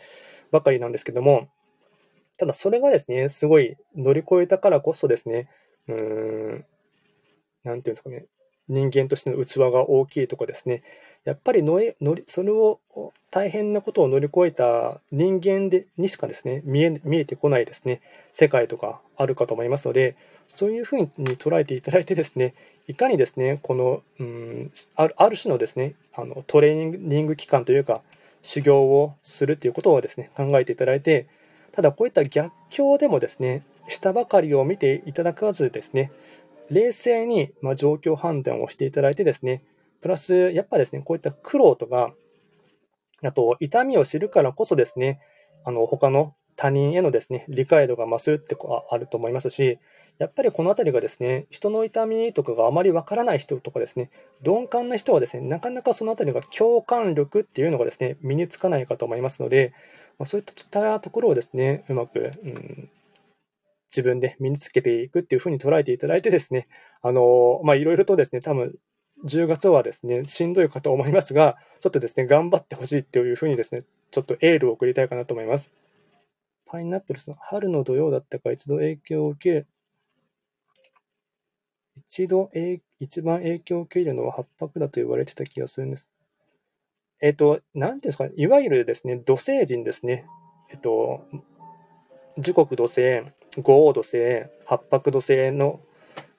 [0.51, 1.47] ばかりなんですけども、
[2.37, 5.47] ただそれがですね、すごい乗り越えたからこそですね、
[5.89, 6.65] うーん、
[7.63, 8.25] なんていうんですかね、
[8.67, 10.83] 人間としての器が大きいとかですね、
[11.25, 12.79] やっぱりのえのりそれを
[13.29, 18.01] 大変なことを乗り越えた人間でにしかですね見え見えてこないですね。
[18.31, 20.15] 世界とかあるかと思いますので
[20.47, 22.53] そういうふうに捉えていただいてですね
[22.87, 28.01] いかにですねこのうんあるある種のですねあのトレーニング期間というか
[28.41, 31.27] 修行をするということをですね考えていただいて
[31.73, 36.11] ただこういった逆境でもですね下ばかりを見ていただかずですね。
[36.69, 39.63] 冷静にま状況判断をしていただいてですね。
[40.01, 42.13] プラスやっぱですねこういった苦労とか
[43.21, 45.19] あと痛みを知るからこそですね
[45.65, 48.55] あの他の他人へのですね理解度が増すって
[48.89, 49.77] あると思いますし
[50.19, 54.11] やっぱりこの辺りがですね、人の痛みとかがあまりわからない人とかですね、
[54.45, 59.73] 鈍感な人はですね、なかなかその辺りが共感力っていうのがですね、身につかないかと思いますので、
[60.25, 62.89] そういったところをですね、うまく、うん、
[63.89, 66.67] 自分で身につけていくっていうふうに捉えていただいてですね、
[67.01, 68.75] あの、ま、いろいろとですね、多分、
[69.25, 75.71] 10月はですね、しんどいかと思いますが、ちょっとですね、頑張ってほしいっていうふうにですね、ちょっとエールを送りたいかなと思います。
[76.65, 79.67] パイナップルスの春の土曜だったか一度影響を受け、
[82.07, 82.49] 一度、
[82.99, 86.09] 一番影響を受けるのは八白だと言われてた気がするんです。
[87.21, 90.25] えっ、と、なんていうんですか、いわゆるですね、土星人ですね。
[90.71, 91.25] えっ、と、
[92.37, 93.23] 時刻土星、
[93.57, 95.79] 五王土星、八白土星の、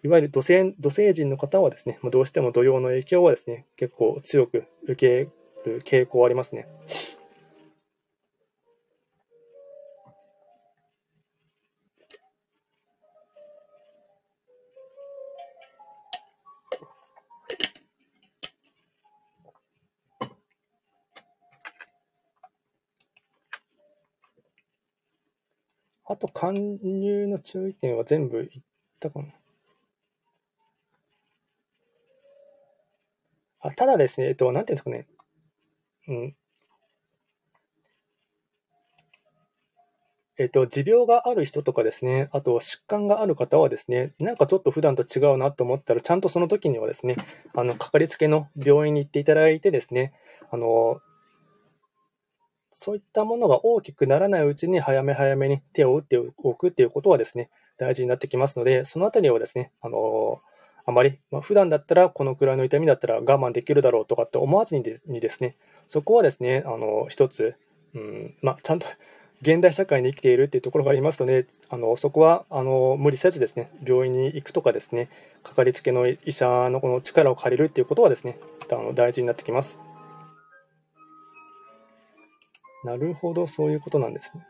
[0.02, 5.30] いわゆる土星土星人の方はですね、どうしても土曜の影響はですね、結構強く受け
[5.68, 6.68] る傾向ありますね。
[26.10, 28.64] あと、勧入の注意点は全部言っ
[28.98, 29.28] たかな。
[33.60, 35.06] あただですね、えっと、なんていうんですかね。
[36.08, 36.36] うん。
[40.36, 47.18] えっと、持病がある人とかですね、あと疾患がある方はですね、なんかちょっと普段と違うなと思ったら、ちゃんとその時にはですね、
[47.54, 50.12] あの、かかりつけの病院に行っていただいてですね、
[50.50, 51.00] あの、
[52.72, 60.40] そういったものが大きくならないうちに早め早めに手を打っておくっていうことはですね、大事になってきますので、そのあたりはですね、あの
[60.86, 65.56] あまり、まあ、普段だったらこのくらいの痛みだったら我慢できるだろうとかって思わずにでにですね、
[65.88, 67.54] そこはですね、あの一つ、
[67.94, 68.86] うんまあ、ちゃんと
[69.42, 75.08] 現代社会に生きているっていうところがありますので、あのそこはあの無理せずですね、病院に行くとかですね、
[75.42, 78.38] かかりつけの医者のこの力を借りるっていうことはですね、
[78.70, 79.78] あの大事になってきます。
[82.84, 84.46] なるほど、そういうことなんですね。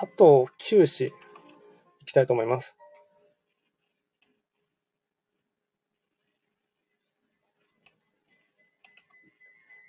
[0.00, 1.12] あと、九死、い
[2.06, 2.74] きたいと思います。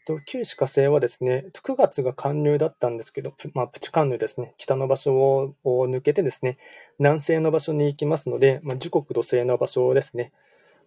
[0.06, 6.58] と旧歯科星はですね、9月が寒流だったんですけど、プ,、まあ、プチ寒流ですね、北の場所を抜けてですね、
[7.00, 10.32] 南西の場所に行きますので、まあ、時刻土星の場所ですね。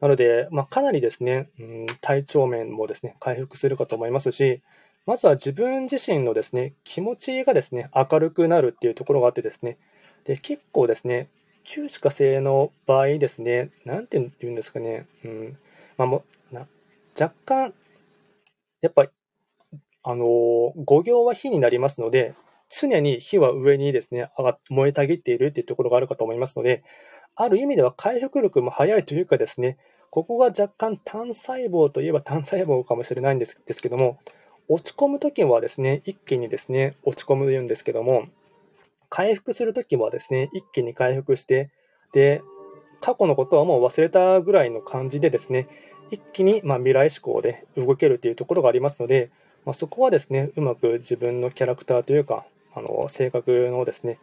[0.00, 4.62] なので、まあ、かなりですね、うん、体調面もですね、回復するかと思いますし、
[5.06, 9.78] まずは自分自身のですね、気持ちがですね、明るくなるっていうところがあってですね、
[10.24, 11.28] で結構ですね、
[11.64, 15.58] 旧歯科星の場合ですね、なんて言うんですかね、うん、
[15.96, 16.66] まあ、もな
[17.18, 17.72] 若干、
[18.82, 19.06] やっぱ、
[20.02, 22.34] あのー、5行は火になりますので、
[22.68, 24.28] 常に火は上にですね、
[24.70, 26.82] 燃えたぎっているっていうところがあるかと思いますので、
[27.36, 29.76] ある意味では回復力も早いというかですね、
[30.10, 34.18] ここが若干単細胞といえば単細胞かもしれないんですですけども、
[34.68, 38.26] 落ち込むときはですね、一気にですね、落ち込むというんですけども、
[39.10, 41.70] 回復するときはですね、一気に回復して、
[42.12, 42.42] で、
[43.00, 45.68] 過去のことはもう忘れたぐらいの感じでですね、
[46.10, 49.30] 一気にま未来志向で動けるというところがありますので、
[49.64, 54.18] まあ、そこはですね、うまく自分のキャラクターというか、あの性格のですね、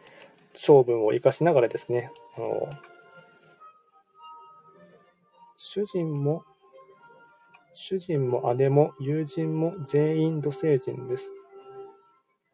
[0.54, 2.68] 性分を生かしながらですね、あの
[5.66, 6.44] 主人も、
[7.72, 11.32] 主人も姉も友人も全員土星人です。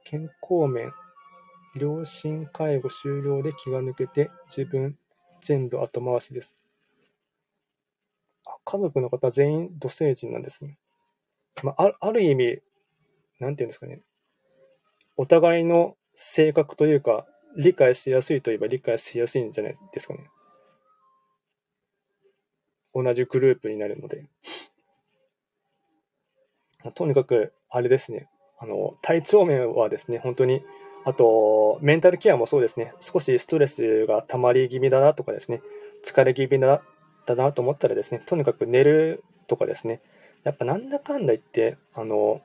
[0.04, 0.92] 健康面、
[1.74, 4.96] 両親介護終了で気が抜けて自分
[5.42, 6.54] 全部後回しです。
[8.46, 10.78] あ家族の方全員土星人なんですね。
[11.64, 12.62] まあ、ある意味、
[13.40, 14.02] なんていうんですかね。
[15.16, 20.30] お互いの性格というか、理解しやすいといえば理解しやすいんじゃないですかね。
[23.02, 24.26] 同じグループになるので。
[26.94, 28.28] とにかく、あれですね。
[28.58, 30.62] あの、体調面はですね、本当に、
[31.04, 32.92] あと、メンタルケアもそうですね。
[33.00, 35.62] 少しストレスが溜まり気味だなとかですね。
[36.04, 36.82] 疲れ気味だ
[37.26, 40.00] だなと思ったらですね、とにかく寝るとかですね、
[40.44, 42.40] やっぱなんだかんだ言って、あの、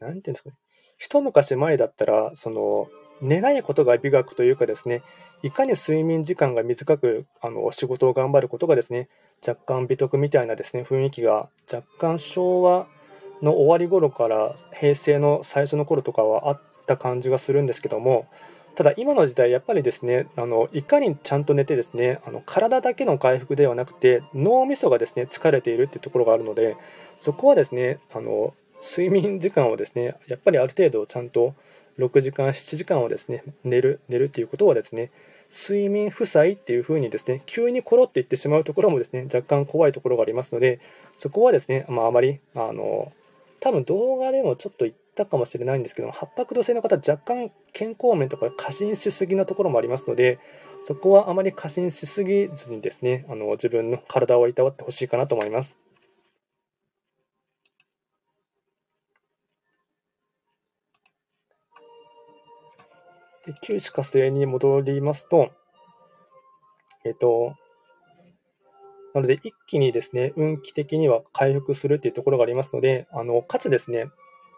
[0.00, 0.56] なんていうんですかね、
[0.98, 2.88] 一昔前だったら、その、
[3.22, 5.02] 寝ないことが美学というかですね、
[5.42, 9.08] いかに睡眠時間が短くあの仕事を頑張ることがですね、
[9.46, 12.88] 若干美徳みたいなですね、雰囲気が若干昭和
[13.40, 18.26] の終わり頃から平成の最初の頃とかはあった感じがするんですけども、
[18.74, 26.76] ただ今の時代やっぱりですねあのいかにちゃんと寝てですねあの体だけの回復ではなくて脳みそがですね疲れているっていうところがあるので
[27.18, 31.54] そこはですねあの睡眠時間をですねやっぱりある程度ちゃんと
[31.98, 35.10] 6時間7時間をですね寝る寝るっていうことはですね
[35.50, 40.80] 睡眠負債っていうふうにですね急にコロっていってしまうところもですね若干怖いところがありますので
[41.16, 43.12] そこはですね、まあ、あまりあの
[43.62, 50.40] 多分動画でもちょっと言ったかもしれないんですけども、八白土星の方、若干健康面とか過信しすぎなところもありますので、
[50.84, 55.76] そこはあまり過信しすぎずにですね、あの自分の体をいたわってほしいかなと思います。
[63.46, 65.50] で、九死火星に戻りますと、
[67.04, 67.54] えっと、
[69.14, 74.06] なので、一気にですね、運気的には回復するっていうところがありますので、あの、かつですね、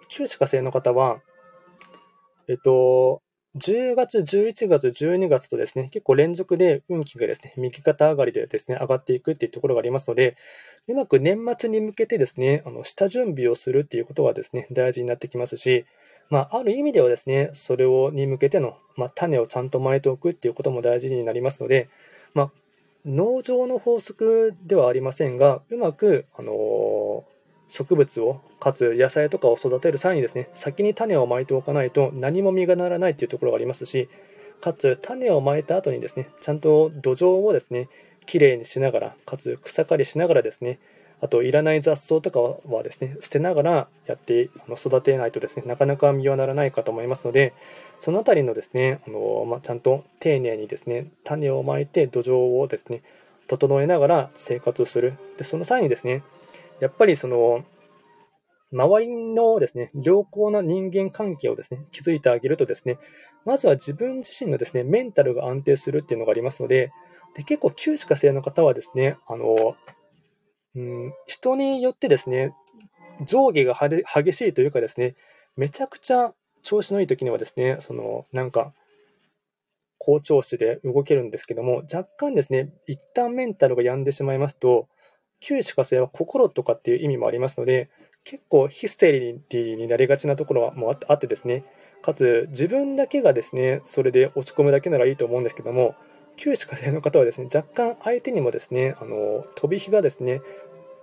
[0.08, 1.20] 旧歯科生の方は、
[2.48, 3.22] えっと、
[3.56, 10.36] 10月、11月、12月とですね、結構連続で運気がですね、右肩上がりでですね、上がっていくっていうところがありますので、
[10.88, 15.86] うまく年末に向けてですね、あの、下準備をするっていうことはですね、大事になってきますし、
[16.34, 21.88] まあ、ある意味ではですね、それをに向けての、まあ、種をちゃんとまいておくっていうことも大事になりますので、
[22.34, 22.50] まあ、
[23.06, 27.22] 農場の法則ではありませんが、うまく、あの、
[27.68, 34.08] 植物を、かつ野菜とかを育てる際にですね、先に種をまいておかないと何も実がならないというところがありますし、
[34.60, 37.88] かつ種をまいた後にですね、ちゃんと土壌をですね、
[38.26, 40.80] きれいにしながら、かつ草刈りしながらですね、
[41.24, 47.54] あといらない雑草とかはですね、捨てながらやってあの育てないとですね、なかなか実はならないかと思いますので、
[47.98, 53.02] そのあたりのですね、あのまあ、ちゃんと丁寧にですね、種をまいて土壌をですね、
[53.46, 55.14] 整えながら生活する。
[55.38, 56.22] で、その際にですね、
[56.80, 57.64] やっぱりその、
[58.70, 62.98] 周りのですね、良好な人間関係をですね、築いてあげるとですね、
[63.46, 66.92] まずは自分自身のですね、メンタルが安定するっていうのがありますので、
[67.34, 69.74] で結構、旧歯科生の方はですね、あの、
[70.76, 72.54] うん、人によってですね、
[73.24, 75.14] 上下が激しいというかですね、
[75.56, 78.72] めちゃくちゃ調子のいい時にはですね、その、なんか、
[79.98, 84.88] 好調子で動けるんですけども、若干ですね、一旦メンタルが病んでしまいますと、
[85.40, 87.88] 旧歯科生は心とかっていう意味もありますので、
[88.24, 91.64] 結構ヒステリーになりがちなところはもうあってですね、
[92.02, 95.94] かつ自分だけがですね、それで落ち込むだけならいいと思うんですけども、
[96.36, 100.40] 旧歯科生の方はですね、若干相手にもですね、あの飛び火がですね、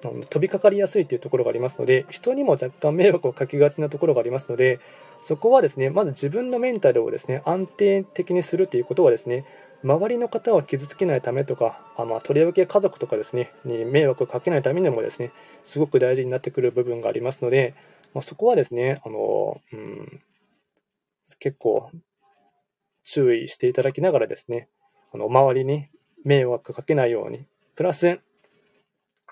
[0.02, 4.80] 飛びかかりやすいというところがありますので、人にも若干迷惑をかけがちなところがありますので、
[5.22, 9.46] そこはですね、まず自分のメンタルをですね、安定的にするということはですね、
[9.84, 15.32] 周りの方を傷つけないためとか、あまあ、とりわけ家族とかですね、に迷惑をかけないためにもですね、
[15.64, 17.76] すごく大事になってくる部分がありますので、
[18.14, 20.22] まあ、そこはですね、あの、うん、
[21.40, 21.90] 結構
[23.04, 24.68] 注意していただきながらですね、
[25.14, 25.88] あの周りに
[26.24, 27.46] 迷惑かけないように、
[27.76, 28.20] プラス、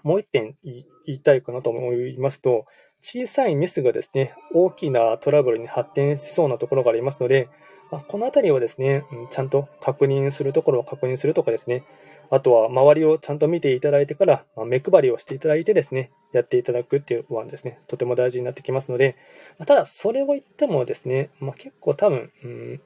[0.04, 2.66] もう一点言いたいかなと思いますと、
[3.02, 7.50] 小さいミスがですね、大きなトラブルに発展しそうなところがありますので、
[7.92, 11.84] まあ、このあたりはですね、ちゃんと確認するところを確認するとかですね、
[12.30, 19.16] あとは周りをちゃんと見ていただいてから、まあ、目配りをしていただいてですね、やっていただくっていうのはですね、とても大事になってきますので、
[19.58, 22.82] まあ、ただそれを言ってもですね、ま、結構多分、うん、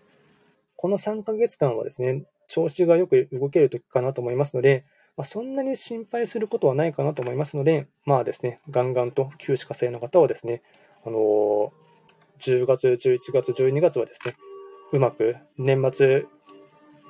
[0.78, 4.86] この3ヶ月間はですね、調子がよく動ける時かなと思いますので、
[5.16, 10.64] まあ、そんなに心配することはないかなと思いますので、まあですね、ガンガンと旧歯科生の方はですね、
[11.06, 11.72] あのー、
[12.40, 14.36] 10月、11月、12月はですね、
[14.92, 16.26] うまく年末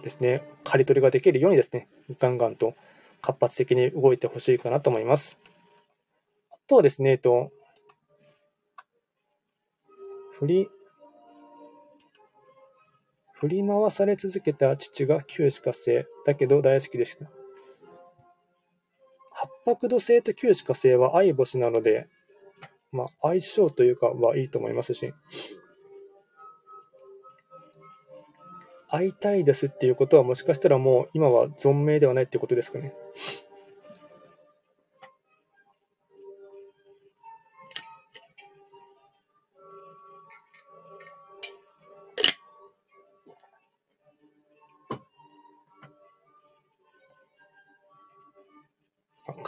[0.03, 1.87] ですね、刈り取りができるようにですね、
[2.19, 2.75] ガンガンと
[3.21, 5.39] 活発的に動いてほしいかなと思います。
[6.51, 7.51] あとはですね、えっと、
[10.39, 10.69] 振り、
[13.43, 17.25] 振り回され続けた父が旧歯科生だけど大好きでした。
[19.31, 22.07] 八白土星と旧歯科星は相星なので、
[22.93, 25.13] まあ、相性というかはいいと思いますし、
[28.87, 32.93] 会いたいですっていうことはもしかしたらもう今は存命ではないっていうことですかね。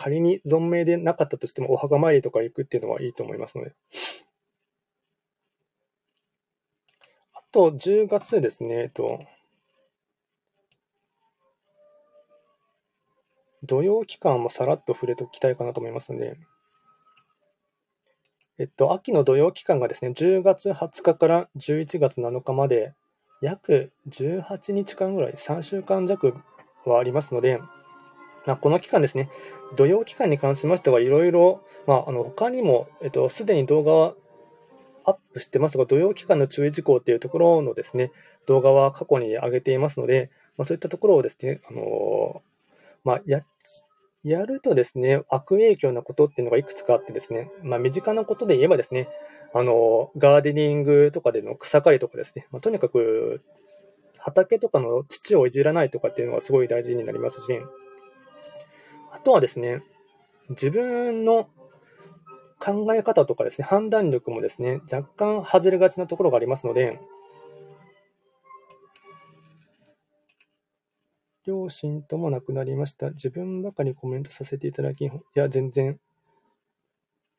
[0.05, 3.73] 仮に存命でなかったとしてもお墓参りとか行くっていうのはいいと思いますので。
[7.33, 9.17] あと、10月ですね、えっと、
[13.63, 16.37] 土曜期間もさらっと触れておきたいかなと思いますので、
[18.59, 22.93] えっと、秋の土曜期間がですね、10月20日から11月7日まで、
[23.41, 26.35] 約18日間ぐらい、3週間弱
[26.85, 27.59] はありますので、
[28.45, 29.29] まこの期間ですね、
[29.75, 34.13] 土曜期間に関しましては、いろいろ、まあ、あの他にも、えっと、すでに動画は
[35.03, 38.11] アップしてますが、土曜期間の注意事項っていうところのですね、
[38.45, 42.41] 動画は過去に上げていますので、まあ、そういったところをですね、あの
[43.03, 43.41] まあ、や、
[44.23, 49.07] やるとですね、悪影響なことっていうのがいくつかあってですね、まあ、身近なことで言えばですね、
[49.53, 53.41] あの、ガーデニングとかでの草刈りとかですね、ま、とにかく、
[54.17, 57.47] 畑とかの土をいじらないとかっていうのがすごい大事になりますし、
[59.15, 59.81] あとはですね、
[60.49, 61.47] 自分の
[62.59, 66.99] 考え方とかですね、判断力もですね、若干外れがちなところがありますので、
[71.45, 73.11] 両親とも亡くなりました。
[73.11, 75.97] 自分ばかりコメントさせていただき、いや、全然、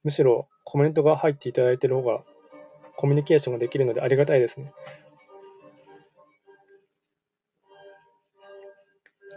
[0.02, 2.24] むしろコメントが入っていただいている方が、
[2.96, 4.72] コミュニケーションができるのでありがたいですね。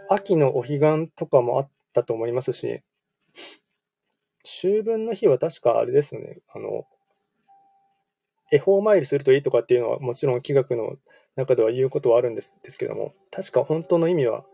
[0.08, 2.82] 秋のお彼岸とかもあったと思いますし、
[4.44, 6.86] 秋分の日は確かあれですよね、あの、
[8.52, 10.96] 恵方参りするといいとかっていうのはもちろん気学の
[11.36, 14.44] 中では言うことはあるんですですけども、確か本当の意味は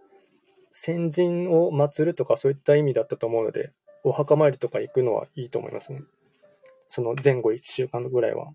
[0.73, 3.73] 先人を祀るとかそういった意味だったと思うので、
[4.05, 6.03] お墓参りとか行くのはいいと思いますね。
[6.89, 8.53] その前後1週間ぐらいは。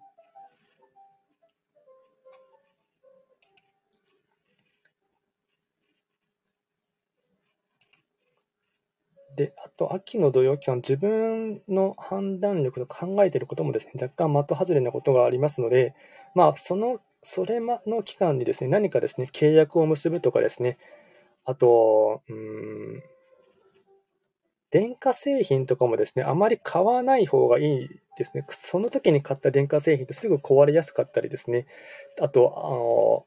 [9.35, 15.95] で、あと、秋の土曜期間、自分の判断力と考えていることもですね、若干的外れなことがありますので、
[16.35, 20.77] まあ、その、それの期間にですね、何かですね、契約を結ぶとかですね、
[21.45, 23.03] あと、うん、
[24.71, 28.45] 電化製品とかもですね、あまり買わない方がいいですね。
[28.49, 31.67] その時に買った電化製品ってすぐ壊れやすかったりですね。
[32.19, 33.25] あと、あの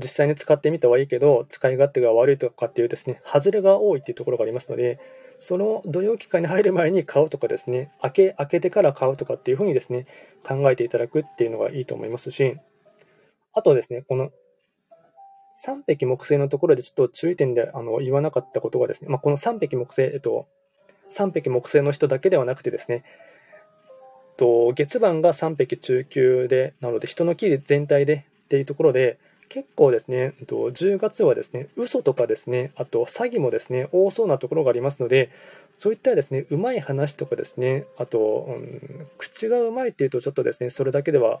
[0.00, 4.98] 実際に使ってみたはいいけど、使い勝手が悪いとかっていうですね、外れが多いっていうところがありますので、
[5.38, 10.06] その土曜期間に入る前に買うとかですね、開け、開けてから買うとかっていうふうにですね、
[10.46, 12.56] 考えていただくっていうのがいいと思いますし、
[13.52, 14.30] あとですね、この
[15.64, 20.46] 3匹木星のところでちょっと注意点であの言わなかったことがですね、まあ、この3匹木星、えっと、
[21.12, 23.04] 3匹木星の人だけではなくてですね、
[24.36, 29.18] と月番が3匹中級で、なので人の木全体でっていうところで、
[29.50, 35.28] 結構ですね、10月はですね、嘘とかですね、あと詐欺もですね、多そうなところがありますので、
[35.76, 41.40] そういったですね、うまい話とかですね、あと、うん、口がうまいっていうと、ちょっとですね、それだけでは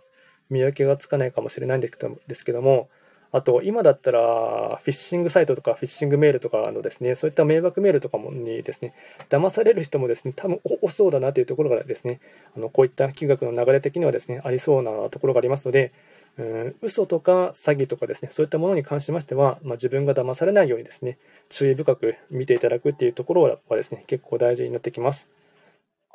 [0.50, 2.88] 見分けがつかないかもしれないんですけどですけども、
[3.30, 8.92] あと、今だったら、フィッシングサイトとか、フィッシングメールとかのですね、そういった迷惑メールとかもにですね、
[9.28, 12.18] 騙される人もですね、多分多そうだなというところがですね、
[12.56, 15.92] あのこういった金額の流れ的にはですね、ありそうなところがありますので、
[16.40, 21.18] うん、嘘とか詐欺とかですね、そういったものに関しましては、まあ、自分が騙されないようにですね、
[21.50, 25.28] 注意深く見ていただくっていうところはですね、結構大事になってきます。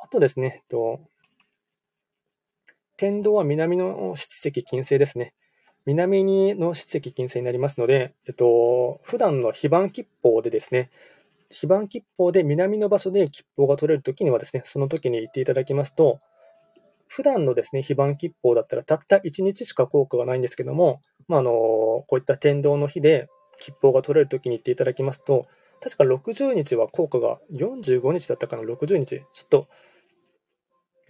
[0.00, 0.98] あとですね、と
[2.96, 5.32] 天道は南の湿石金星ですね。
[5.84, 10.90] 南の湿石金星になりますので、えっと、普段の非番吉報でですね、
[11.50, 16.18] 非番吉報で南の場所で吉報が取れるときにはですね、その時に言っていただきますと、
[17.08, 23.28] 普段のですね、非番吉報だったらたった1日しか効果がないんですけども、まあ、あのこういった天道の日で
[23.58, 25.42] 吉報が取れるときに言っていただきますと、
[25.80, 29.68] 確か60日は効果が45日だったかな、60日、ちょっと、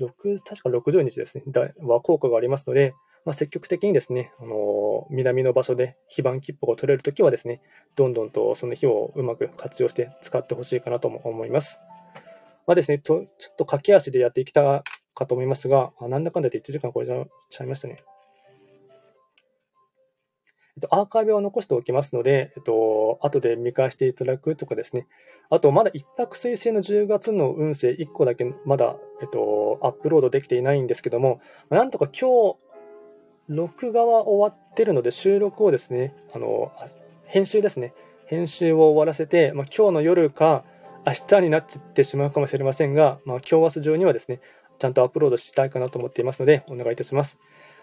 [0.01, 1.45] 6確か60日ですね、
[1.81, 2.95] は効果がありますので、
[3.25, 7.61] まあ、積極的にですね、あの南の場所で非番切符が取れるときはですね、
[7.97, 11.81] どんどんとその日をうまく活用して使ってほしいかなとも思います。
[12.67, 14.85] まあですね、とちょっと駆け足でやっていきた
[15.17, 17.97] かと思いますが、あなんだかんだで1時間超えちゃいましたね。
[20.77, 25.07] えっと、アーカイブを残しておきますので、えっと、後で見返していただくとかですね。
[25.49, 31.41] あと、まだ一泊水星の10月の運勢1個だけまだ、えっと、アップロードできていないんですけども、
[31.71, 32.57] なんとか今日、
[33.49, 36.71] 録画は終わってるので、収録をですね、あの、
[37.25, 37.95] 編集ですね。
[38.27, 40.65] 編集を終わらせて、まあ、今日の夜か、
[41.07, 44.41] 明日になってしまうかもしれませんが、まあ、今日明日中にはですね、
[44.79, 47.39] ちゃんとアップロードしたいかなと思っていますので、お願いいたします。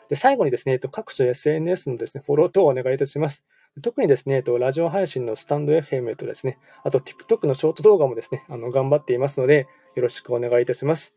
[0.10, 3.44] で最後にですね、各種 SNS のですね、フォロー等をお願いいたします。
[3.82, 11.14] 特にですね、ラジオ配信のスタンド FM とですね、あと TikTok のショート動画もですね、あの頑張っていますので、よろしくお願いいたします。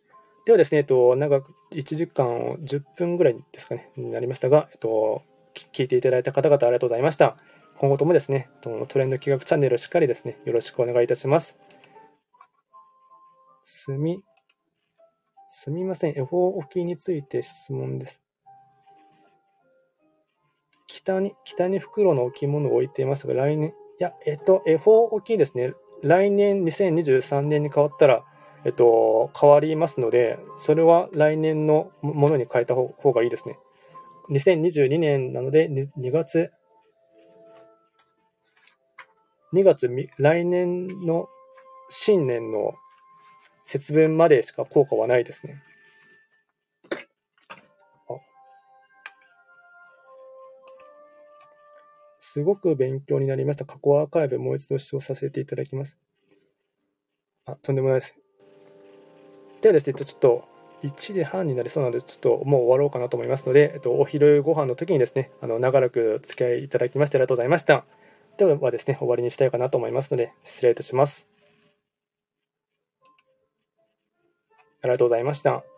[0.47, 5.23] ではですね、えっと、長く1時間10分ぐらいですかね、になりましたが、えっと、
[5.55, 7.37] 聞いていただいた方々ありがとうございました。
[7.79, 11.59] 今後ともですね、トレンド企画チャンネルをしっかりですね、よろしくお願いいたします。
[13.65, 14.23] すみ
[15.59, 16.11] すみません。
[16.11, 18.21] 恵方置きについて質問です。
[20.87, 25.73] 北に、北に袋の置物を置いていますが、来年、いや、えっと、恵方置きですね。
[26.03, 28.23] 来年2023年に変わったら、
[28.67, 33.59] えっと、変わりますので、それは来年のものに変えた方がいいですね。
[34.29, 36.53] 2022年なので、2月、
[39.55, 39.89] 2月、
[40.19, 41.29] 来年の
[41.89, 42.75] 新年の
[43.67, 45.63] 節分までしか効果はないですね。
[52.37, 53.65] すごく勉強になりました。
[53.65, 55.97] 過去アーカイブもう一度視聴させていただきます。
[57.47, 58.15] あ、とんでもないです。
[59.63, 60.45] ではですね、ちょっと
[60.83, 67.87] 1時半になりそうなので、ちょっともう終わろうかなと思いますので、えっと、お昼ご飯の時にですね、あの長らくお付き合いいただきましてありがとうございました。
[68.37, 71.36] ではですね、終わりにしたいかなと思いますので、失礼いたします。
[74.87, 75.76] ありがとうございました。